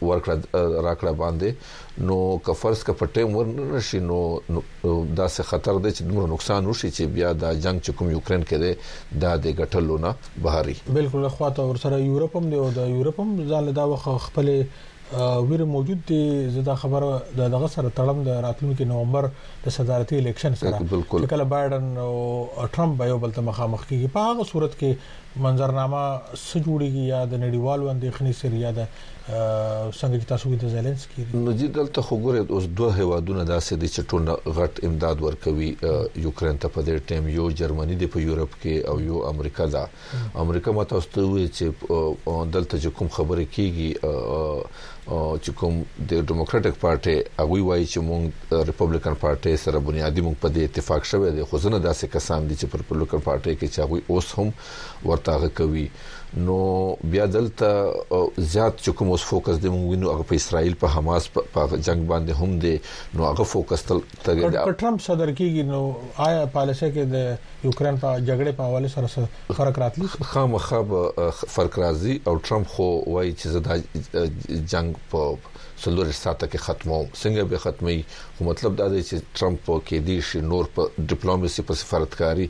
ورکړه 0.10 0.36
راکړه 0.88 1.14
باندې 1.22 2.08
نو 2.10 2.18
کفرس 2.48 2.84
کا 2.90 2.94
پټیم 3.02 3.30
ورنشي 3.38 4.00
نو 4.10 4.20
دا 5.20 5.28
څه 5.36 5.44
خطر 5.54 5.80
دی 5.86 5.92
چې 5.98 6.02
دمر 6.10 6.28
نقصان 6.36 6.70
وشي 6.72 6.90
چې 6.98 7.14
بیا 7.20 7.32
دا 7.46 7.54
جنگ 7.66 7.82
چې 7.86 7.98
کوم 8.02 8.12
یوکرين 8.18 8.44
کې 8.52 8.58
دی 8.66 9.24
دا 9.26 9.32
د 9.48 9.58
ګټلو 9.62 10.00
نه 10.08 10.16
بهاري 10.48 10.76
بالکل 11.00 11.30
خواته 11.38 11.70
ورسره 11.72 12.04
یورپ 12.06 12.38
هم 12.42 12.50
دی 12.54 12.62
او 12.66 12.70
دا 12.82 12.88
یورپ 12.94 13.20
هم 13.26 13.50
ځاله 13.50 13.72
دا 13.82 13.86
وخت 13.94 14.30
خپل 14.30 14.50
ویره 15.16 15.64
موجود 15.66 16.01
دي 16.08 16.49
زه 16.49 16.62
دا 16.62 16.76
خبره 16.76 17.22
د 17.38 17.41
دغه 17.51 17.68
سره 17.76 17.89
تړم 17.99 18.18
د 18.24 18.30
راتلونکي 18.45 18.86
نومبر 18.89 19.28
د 19.68 19.76
صدارتي 19.76 20.16
الیکشن 20.18 20.55
سره 20.62 21.03
کله 21.12 21.43
بایدن 21.53 21.86
او 22.05 22.12
ټرمپ 22.78 22.97
به 23.01 23.05
یو 23.12 23.20
بل 23.26 23.32
ته 23.38 23.41
مخامخ 23.51 23.86
کیږي 23.88 24.08
په 24.16 24.20
هغه 24.30 24.43
صورت 24.51 24.76
کې 24.82 24.97
منظرنامه 25.45 26.01
سره 26.45 26.64
جوړیږي 26.66 27.03
یا 27.14 27.22
د 27.36 27.39
نړیوالو 27.45 27.89
اندېښنې 27.93 28.34
سره 28.41 28.55
یا 28.66 28.72
د 28.80 28.88
څنګه 29.30 30.18
چې 30.22 30.28
تاسو 30.28 30.50
وینئ 30.50 30.70
زيلنسکي 30.74 31.24
نو 31.34 31.52
چې 31.60 31.68
دلته 31.78 32.02
خګورې 32.10 32.44
اوس 32.58 32.66
دوه 32.78 32.96
هوادونه 33.00 33.44
داسې 33.50 33.76
دي 33.82 33.88
چې 33.96 34.06
ټول 34.12 34.30
غټ 34.60 34.80
امداد 34.90 35.24
ورکوي 35.26 35.70
یوکرين 36.28 36.62
ته 36.64 36.72
په 36.76 36.84
دې 36.88 36.96
ټیم 37.10 37.28
یو 37.38 37.50
جرمني 37.62 37.96
دی 38.02 38.08
په 38.14 38.24
یورپ 38.28 38.56
کې 38.62 38.76
او 38.92 38.96
یو 39.10 39.18
امریکا 39.32 39.66
دا 39.74 39.84
امریکا 40.46 40.72
ماته 40.80 40.96
واستوي 41.00 41.46
چې 41.58 41.66
دلته 42.54 42.80
چې 42.84 42.96
کوم 43.00 43.10
خبره 43.20 43.44
کیږي 43.58 43.90
چې 44.04 45.56
کوم 45.60 45.76
د 46.00 46.12
ډیموکراټک 46.30 46.80
پارټي 46.84 47.16
هغه 47.42 47.66
وایي 47.68 47.86
چې 47.92 48.08
مونږ 48.12 48.66
ریپبلیکن 48.72 49.20
پارټي 49.26 49.58
سره 49.66 49.84
بنیادی 49.90 50.22
مونږ 50.28 50.42
په 50.44 50.54
دې 50.56 50.64
اتفاق 50.72 51.12
شوه 51.12 51.36
دي 51.36 51.46
خو 51.52 51.64
ځنه 51.66 51.84
داسې 51.88 52.16
کسان 52.16 52.48
دي 52.50 52.56
چې 52.60 52.72
پر 52.72 52.84
ریپبلیکن 52.84 53.28
پارټي 53.28 53.54
کې 53.60 53.68
چې 53.74 53.80
هغه 53.84 54.16
اوس 54.16 54.34
هم 54.40 55.12
ورتاغه 55.12 55.50
کوي 55.62 55.88
نو 56.36 56.60
بیا 57.10 57.26
دلته 57.34 57.68
زیات 58.38 58.82
چې 58.82 58.92
کوم 59.00 59.10
اوس 59.12 59.24
فوکس 59.26 59.60
د 59.66 59.74
موږ 59.76 60.00
نو 60.02 60.10
هغه 60.12 60.26
په 60.32 60.40
اسرائیل 60.42 60.74
په 60.82 60.92
حماس 60.96 61.28
په 61.36 61.80
جنگ 61.88 62.06
باندې 62.10 62.42
هم 62.42 62.58
دي 62.66 62.74
نو 63.20 63.28
هغه 63.30 63.46
فوکس 63.52 63.84
تل 63.92 64.02
ټرمپ 64.26 65.04
صدر 65.06 65.32
کیږي 65.32 65.64
نو 65.70 65.80
آیا 66.28 66.44
پالیسي 66.58 66.90
کې 66.98 67.14
د 67.14 67.70
یوکرين 67.70 68.02
په 68.04 68.14
جګړه 68.32 68.60
په 68.60 68.72
حواله 68.72 68.94
سره 68.98 69.62
فرق 69.62 69.80
راتلی 69.86 70.12
خامخا 70.34 70.82
فرق 71.56 71.80
راځي 71.86 72.18
او 72.32 72.36
ټرمپ 72.50 72.68
خو 72.76 72.90
وایي 73.16 73.36
چې 73.44 73.56
زدا 73.58 74.62
جنگ 74.76 75.02
په 75.16 75.26
سلور 75.84 76.06
ساته 76.20 76.46
کې 76.52 76.60
ختمو 76.66 77.00
څنګه 77.22 77.44
به 77.50 77.58
ختمي 77.66 77.98
خو 78.36 78.42
مطلب 78.50 78.72
دا 78.80 78.86
دی 78.94 79.02
چې 79.10 79.16
ترامپ 79.38 79.66
کې 79.88 79.98
د 80.08 80.26
شي 80.30 80.40
نور 80.52 80.66
په 80.78 80.82
ډیپلوماسي 81.12 81.62
په 81.68 81.74
سفارتکاري 81.82 82.48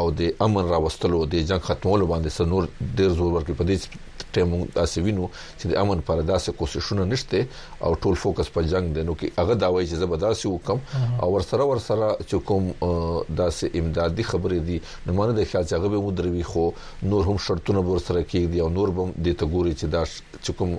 او 0.00 0.06
د 0.20 0.32
امن 0.46 0.64
راوستلو 0.74 1.20
د 1.34 1.46
جنگ 1.50 1.62
ختمولو 1.68 2.10
باندې 2.12 2.30
سنور 2.38 2.62
ډیر 2.98 3.10
زور 3.18 3.30
ورکړي 3.32 3.54
په 3.60 3.64
دې 3.68 3.76
ټیم 4.36 4.50
داسې 4.74 5.02
وینو 5.06 5.28
چې 5.58 5.70
د 5.72 5.76
امن 5.82 5.98
پر 6.08 6.18
داسې 6.30 6.50
کوششونه 6.62 7.04
نشته 7.10 7.40
او 7.88 7.90
ټول 8.06 8.16
فوکس 8.24 8.50
په 8.56 8.64
جنگ 8.72 8.94
دی 8.98 9.04
نو 9.10 9.14
کې 9.20 9.28
هغه 9.42 9.54
دا 9.62 9.68
وایي 9.74 9.86
چې 9.90 9.96
زبرداسي 10.04 10.46
وکم 10.50 10.78
او 11.24 11.28
ورسره 11.34 11.64
ورسره 11.72 12.06
چې 12.16 12.36
کوم 12.50 12.64
داسې 13.42 13.70
امدادي 13.82 14.24
خبرې 14.32 14.58
دي 14.70 14.78
نو 15.08 15.14
مانه 15.20 15.32
د 15.38 15.40
خیال 15.52 15.64
څنګه 15.72 15.88
به 15.94 15.98
مدروي 16.08 16.44
خو 16.52 16.64
نور 17.14 17.22
هم 17.30 17.36
شرطونه 17.46 17.80
ورسره 17.90 18.20
کېږي 18.22 18.58
او 18.66 18.70
نور 18.78 18.88
به 18.98 19.04
د 19.28 19.38
تګوري 19.44 19.74
چې 19.80 19.86
دا 19.96 20.02
چې 20.42 20.50
کوم 20.60 20.70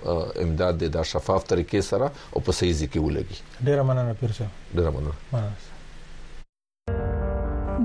امداد 0.48 0.74
دی 0.84 0.90
دا 1.00 1.04
شفاف 1.14 1.42
طریقې 1.54 1.82
سره 1.92 2.08
او 2.34 2.40
په 2.50 2.58
صحیح 2.62 2.76
ځکه 2.82 2.98
ولګي 3.08 3.38
ډیر 3.70 3.80
مننه 3.92 4.14
پیرشه 4.24 4.48
ډیر 4.80 4.90
مننه 5.00 5.48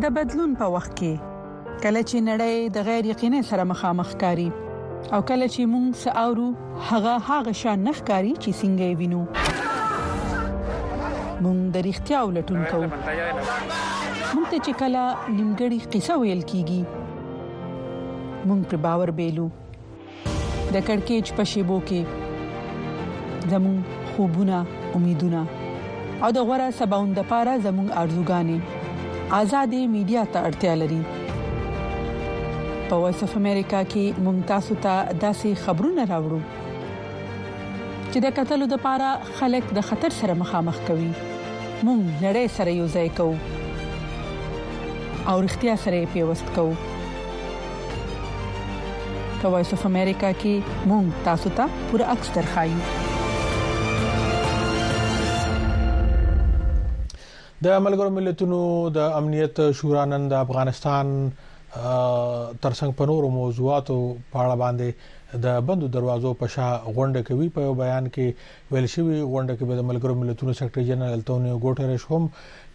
د 0.02 0.04
بدلون 0.18 0.50
په 0.60 0.66
وخت 0.76 0.92
کې 0.98 1.12
کله 1.82 2.00
چې 2.00 2.16
نړۍ 2.28 2.56
د 2.76 2.78
غیر 2.90 3.02
یقیني 3.12 3.40
سره 3.50 3.62
مخامخ 3.72 4.10
کاری 4.22 4.48
او 5.12 5.20
کله 5.28 5.46
چې 5.54 5.60
موږ 5.72 5.86
ساورو 6.04 6.48
هغه 6.90 7.14
هغه 7.30 7.52
شان 7.62 7.78
نخکاری 7.88 8.32
چې 8.42 8.50
څنګه 8.60 8.86
وینو 9.00 9.22
موږ 11.46 11.58
د 11.74 11.76
اړتیا 11.92 12.18
ولټون 12.28 12.60
کوو 12.70 12.88
موږ 14.34 14.46
ته 14.50 14.58
چې 14.66 14.72
کله 14.82 15.02
نیمګړی 15.36 15.78
قصه 15.96 16.14
ویل 16.22 16.40
کیږي 16.50 16.82
موږ 18.48 18.60
پر 18.70 18.78
باور 18.86 19.10
بیلو 19.18 19.46
د 20.76 20.78
کڑکېچ 20.88 21.26
په 21.40 21.44
شیبو 21.52 21.76
کې 21.90 22.00
زمون 23.56 23.76
خوبونه 24.12 24.58
امیدونه 25.00 25.42
او 26.22 26.28
د 26.36 26.38
غوړه 26.48 26.68
سباوند 26.80 27.14
لپاره 27.22 27.52
زمون 27.66 27.88
ارزوګانې 28.02 29.28
آزادې 29.40 29.82
میډیا 29.94 30.22
ته 30.36 30.46
اړتیا 30.50 30.74
لري 30.84 31.02
په 32.88 32.96
وایس 33.02 33.20
اف 33.24 33.34
امریکا 33.36 33.78
کې 33.92 34.02
مونږ 34.24 34.38
تاسو 34.48 34.74
ته 34.86 34.94
داسې 35.20 35.52
خبرونه 35.66 36.04
راوړو 36.10 36.40
چې 38.12 38.22
د 38.24 38.32
قتلو 38.38 38.66
د 38.72 38.80
پاره 38.86 39.08
خلک 39.38 39.70
د 39.78 39.86
خطر 39.90 40.12
سره 40.16 40.34
مخامخ 40.40 40.80
کوي 40.88 41.06
مونږ 41.12 42.02
نړۍ 42.24 42.50
سره 42.56 42.74
یو 42.80 42.88
ځای 42.96 43.08
کوو 43.20 43.36
او 45.30 45.36
اړتیا 45.44 45.74
سره 45.84 46.02
پیوست 46.16 46.50
کوو 46.58 46.74
په 49.38 49.46
وایس 49.56 49.72
اف 49.78 49.86
امریکا 49.92 50.32
کې 50.44 50.86
مونږ 50.92 51.24
تاسو 51.30 51.54
ته 51.60 51.72
پوره 51.90 52.10
عکس 52.16 52.28
درخایو 52.36 52.78
د 57.68 57.82
ملګرو 57.88 58.10
ملتونو 58.20 58.62
د 59.00 59.16
امنیت 59.22 59.64
شورا 59.82 60.04
نن 60.14 60.22
د 60.36 60.40
افغانستان 60.46 61.16
ترڅنګ 61.74 62.92
په 62.98 63.06
نورو 63.10 63.28
موضوعاتو 63.36 63.94
په 64.32 64.38
اړه 64.42 64.56
باندې 64.64 65.42
د 65.46 65.54
بندو 65.68 65.86
دروازو 65.94 66.30
په 66.42 66.48
شا 66.54 66.66
غونډه 66.96 67.22
کوي 67.28 67.48
په 67.56 67.72
بیان 67.80 68.04
کې 68.16 68.74
ویل 68.74 68.86
شوی 68.92 69.16
غونډه 69.30 69.56
کې 69.56 69.70
به 69.70 69.78
د 69.80 69.86
ملګرو 69.88 70.18
ملتونو 70.20 70.54
سیکرټری 70.60 70.84
جنرال 70.90 71.14
الټونیو 71.16 71.62
ګوټریش 71.64 72.04
هم 72.10 72.28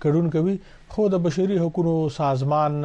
کډون 0.05 0.27
کوي 0.35 0.55
خو 0.95 1.07
د 1.13 1.23
بشري 1.27 1.59
حقوقو 1.63 1.93
سازمان 2.17 2.77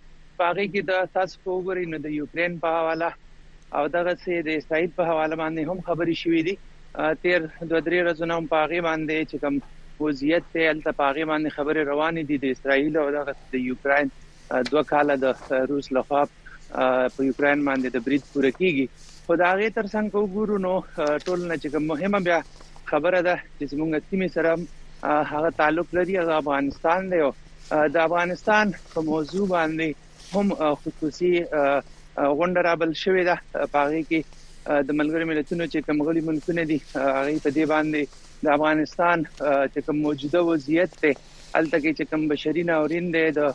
پاغي 0.43 0.67
کې 0.73 0.89
د 0.89 1.13
تاسو 1.19 1.39
وګورئ 1.45 1.89
نو 1.95 2.01
د 2.09 2.15
یوکرين 2.21 2.57
په 2.67 2.73
حواله 2.81 3.13
او 3.75 3.89
دغه 3.89 4.15
سي 4.25 4.43
د 4.43 4.49
سعید 4.69 4.91
په 4.97 5.05
حواله 5.11 5.37
باندې 5.43 5.63
هم 5.71 5.81
خبري 5.89 6.15
شوې 6.23 6.41
دي 6.49 6.55
تیر 7.23 7.41
دوه 7.71 7.81
درې 7.87 7.99
ورځې 8.03 8.25
هم 8.37 8.47
پاغي 8.53 8.81
باندې 8.81 9.17
چې 9.31 9.37
کوم 9.43 9.57
وضعیت 10.01 10.45
ته 10.53 10.69
ال 10.73 10.81
پاغي 11.01 11.25
باندې 11.31 11.51
خبره 11.57 11.83
روانه 11.93 12.23
دي 12.29 12.39
د 12.45 12.55
اسرایل 12.57 12.97
او 13.03 13.09
دغه 13.17 13.35
د 13.55 13.65
یوکرين 13.71 14.11
دوه 14.71 14.83
کاله 14.93 15.15
د 15.17 15.27
روس 15.73 15.91
لخوا 15.99 16.23
په 17.15 17.21
یوکرين 17.29 17.65
باندې 17.65 17.89
د 17.89 17.97
بریټ 18.09 18.25
پوره 18.35 18.51
کیږي 18.61 18.87
خدایغه 19.29 19.69
ترڅنګ 19.79 20.15
وګورو 20.15 20.59
نو 20.67 20.73
ټول 21.27 21.47
نه 21.49 21.57
چې 21.63 21.83
مهمه 21.93 22.21
بیا 22.29 22.39
خبره 22.91 23.21
ده 23.29 23.37
چې 23.59 23.65
زموږ 23.75 24.03
تیمې 24.11 24.29
سره 24.37 25.11
هغه 25.33 25.51
تعلق 25.61 25.89
لري 25.99 26.13
د 26.31 26.33
افغانستان 26.41 27.11
دی 27.13 27.21
او 27.29 27.33
د 27.95 28.07
افغانستان 28.09 28.73
په 28.95 29.03
موضوع 29.11 29.47
باندې 29.55 29.89
هم 30.35 30.75
خصوصي 30.83 31.33
غونډه 32.37 32.61
رابل 32.69 32.91
شوې 33.03 33.23
ده 33.29 33.37
په 33.73 33.79
هغه 33.85 34.01
کې 34.11 34.85
د 34.91 34.99
ملګری 35.01 35.25
ملتونو 35.31 35.65
چې 35.73 35.85
کوم 35.89 35.99
غلي 36.09 36.23
ملکونه 36.29 36.63
دي 36.71 36.79
هغه 36.83 37.41
په 37.45 37.51
دې 37.57 37.65
باندې 37.73 38.03
د 38.47 38.53
افغانستان 38.57 39.19
چې 39.73 39.79
کوم 39.87 39.97
موجوده 40.07 40.41
وضعیت 40.51 40.91
ته 41.03 41.13
الته 41.59 41.79
کې 41.83 41.91
چې 41.99 42.11
کوم 42.11 42.27
بشري 42.33 42.65
ناورین 42.71 43.11
دي 43.17 43.25
د 43.41 43.53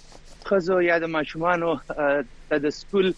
خزو 0.50 0.80
یا 0.90 1.00
د 1.06 1.12
ماشومان 1.16 1.66
ته 2.50 2.60
د 2.68 2.76
سکول 2.78 3.12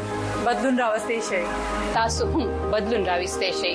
بدلون 0.50 0.82
راوستئ 0.84 1.20
شئ 1.30 1.42
تاسو 1.98 2.30
هم 2.36 2.48
بدلون 2.76 3.06
راوستئ 3.12 3.52
شئ 3.64 3.74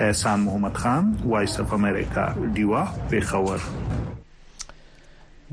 احسان 0.09 0.37
محمد 0.51 0.75
خان 0.85 1.05
وایس 1.33 1.55
اف 1.65 1.69
امریکا 1.79 2.27
دیوا 2.61 2.83
پیښور 3.15 3.59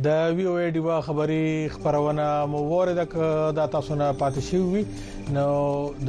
د 0.03 0.07
وی 0.35 0.43
او 0.45 0.55
ای 0.59 0.71
ډیوا 0.75 0.95
خبري 1.07 1.69
خبرونه 1.73 2.23
مو 2.51 2.57
ورده 2.69 3.27
د 3.57 3.67
تاسو 3.75 3.95
نه 3.99 4.07
پاتې 4.21 4.41
شوی 4.47 4.83
نو 5.35 5.45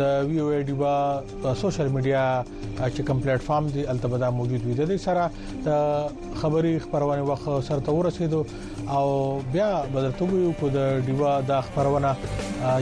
د 0.01 0.26
وی 0.30 0.39
او 0.45 0.47
ای 0.55 0.62
ډیوا 0.70 1.22
سوشل 1.61 1.89
میډیا 1.97 2.22
چې 2.49 3.07
کوم 3.07 3.20
پلیټ 3.20 3.41
فارم 3.47 3.66
دی 3.76 3.84
التبدا 3.93 4.30
موجود 4.39 4.66
وي 4.66 4.74
د 4.80 4.91
دې 4.91 4.97
سره 4.97 5.30
د 5.68 6.34
خبري 6.41 6.72
خبرونه 6.87 7.22
وخت 7.30 7.45
سره 7.68 7.80
ته 7.91 8.01
ورسېدو 8.01 8.91
او 8.97 9.07
بیا 9.53 9.70
بدرته 9.95 10.24
ویو 10.32 10.51
کو 10.61 10.68
د 10.78 11.01
ډیوا 11.11 11.39
د 11.53 11.61
خبرونه 11.68 12.14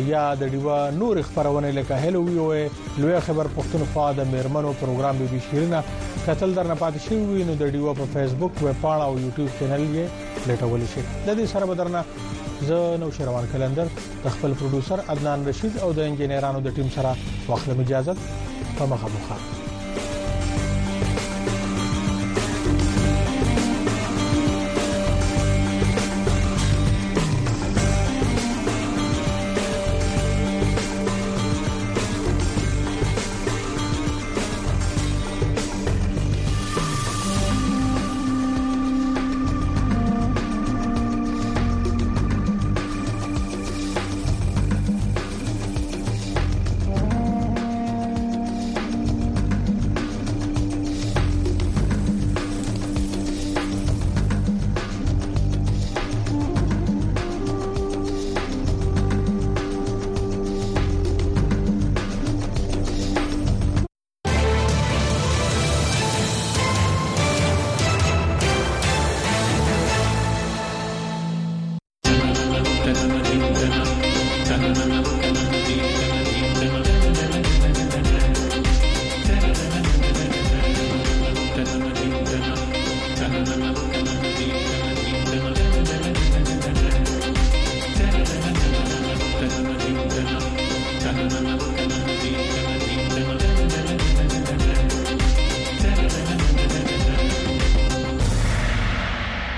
یا 0.07 0.25
د 0.41 0.49
ډیوا 0.57 0.81
نور 1.03 1.23
خبرونه 1.29 1.71
لکه 1.83 1.95
هلو 2.07 2.25
وی 2.27 2.39
او 2.43 2.51
ای 2.53 2.65
لوی 3.03 3.21
خبر 3.29 3.47
پښتونخوا 3.59 4.11
د 4.23 4.33
میرمنو 4.37 4.73
پروګرام 4.81 5.23
به 5.23 5.47
شیرینه 5.51 5.85
کتل 6.27 6.55
درنه 6.59 6.75
پاتې 6.75 7.09
شوی 7.09 7.45
نو 7.53 7.63
د 7.63 7.73
ډیوا 7.79 7.95
په 8.03 8.13
فیسبوک 8.19 8.63
ویب 8.69 8.81
پاڼه 8.85 9.11
او 9.11 9.19
یوټیوب 9.19 9.59
چینل 9.59 9.87
یې 9.97 10.33
لټول 10.49 10.93
شي 10.95 11.01
د 11.27 11.29
دې 11.39 11.47
سره 11.53 11.65
بدرنه 11.71 12.01
زه 12.69 12.79
نو 13.01 13.07
شروان 13.19 13.45
کلندر 13.53 13.87
د 14.25 14.27
خپل 14.35 14.51
پروډوسر 14.59 14.99
عدنان 15.13 15.39
رشید 15.51 15.73
او 15.85 15.89
د 15.99 16.01
انجنیرانو 16.09 16.61
د 16.63 16.69
ټیم 16.77 16.89
سره 16.97 17.11
وخت 17.51 17.67
اجازه 17.83 18.13
په 18.79 18.83
مخه 18.93 19.09
مخه 19.17 19.64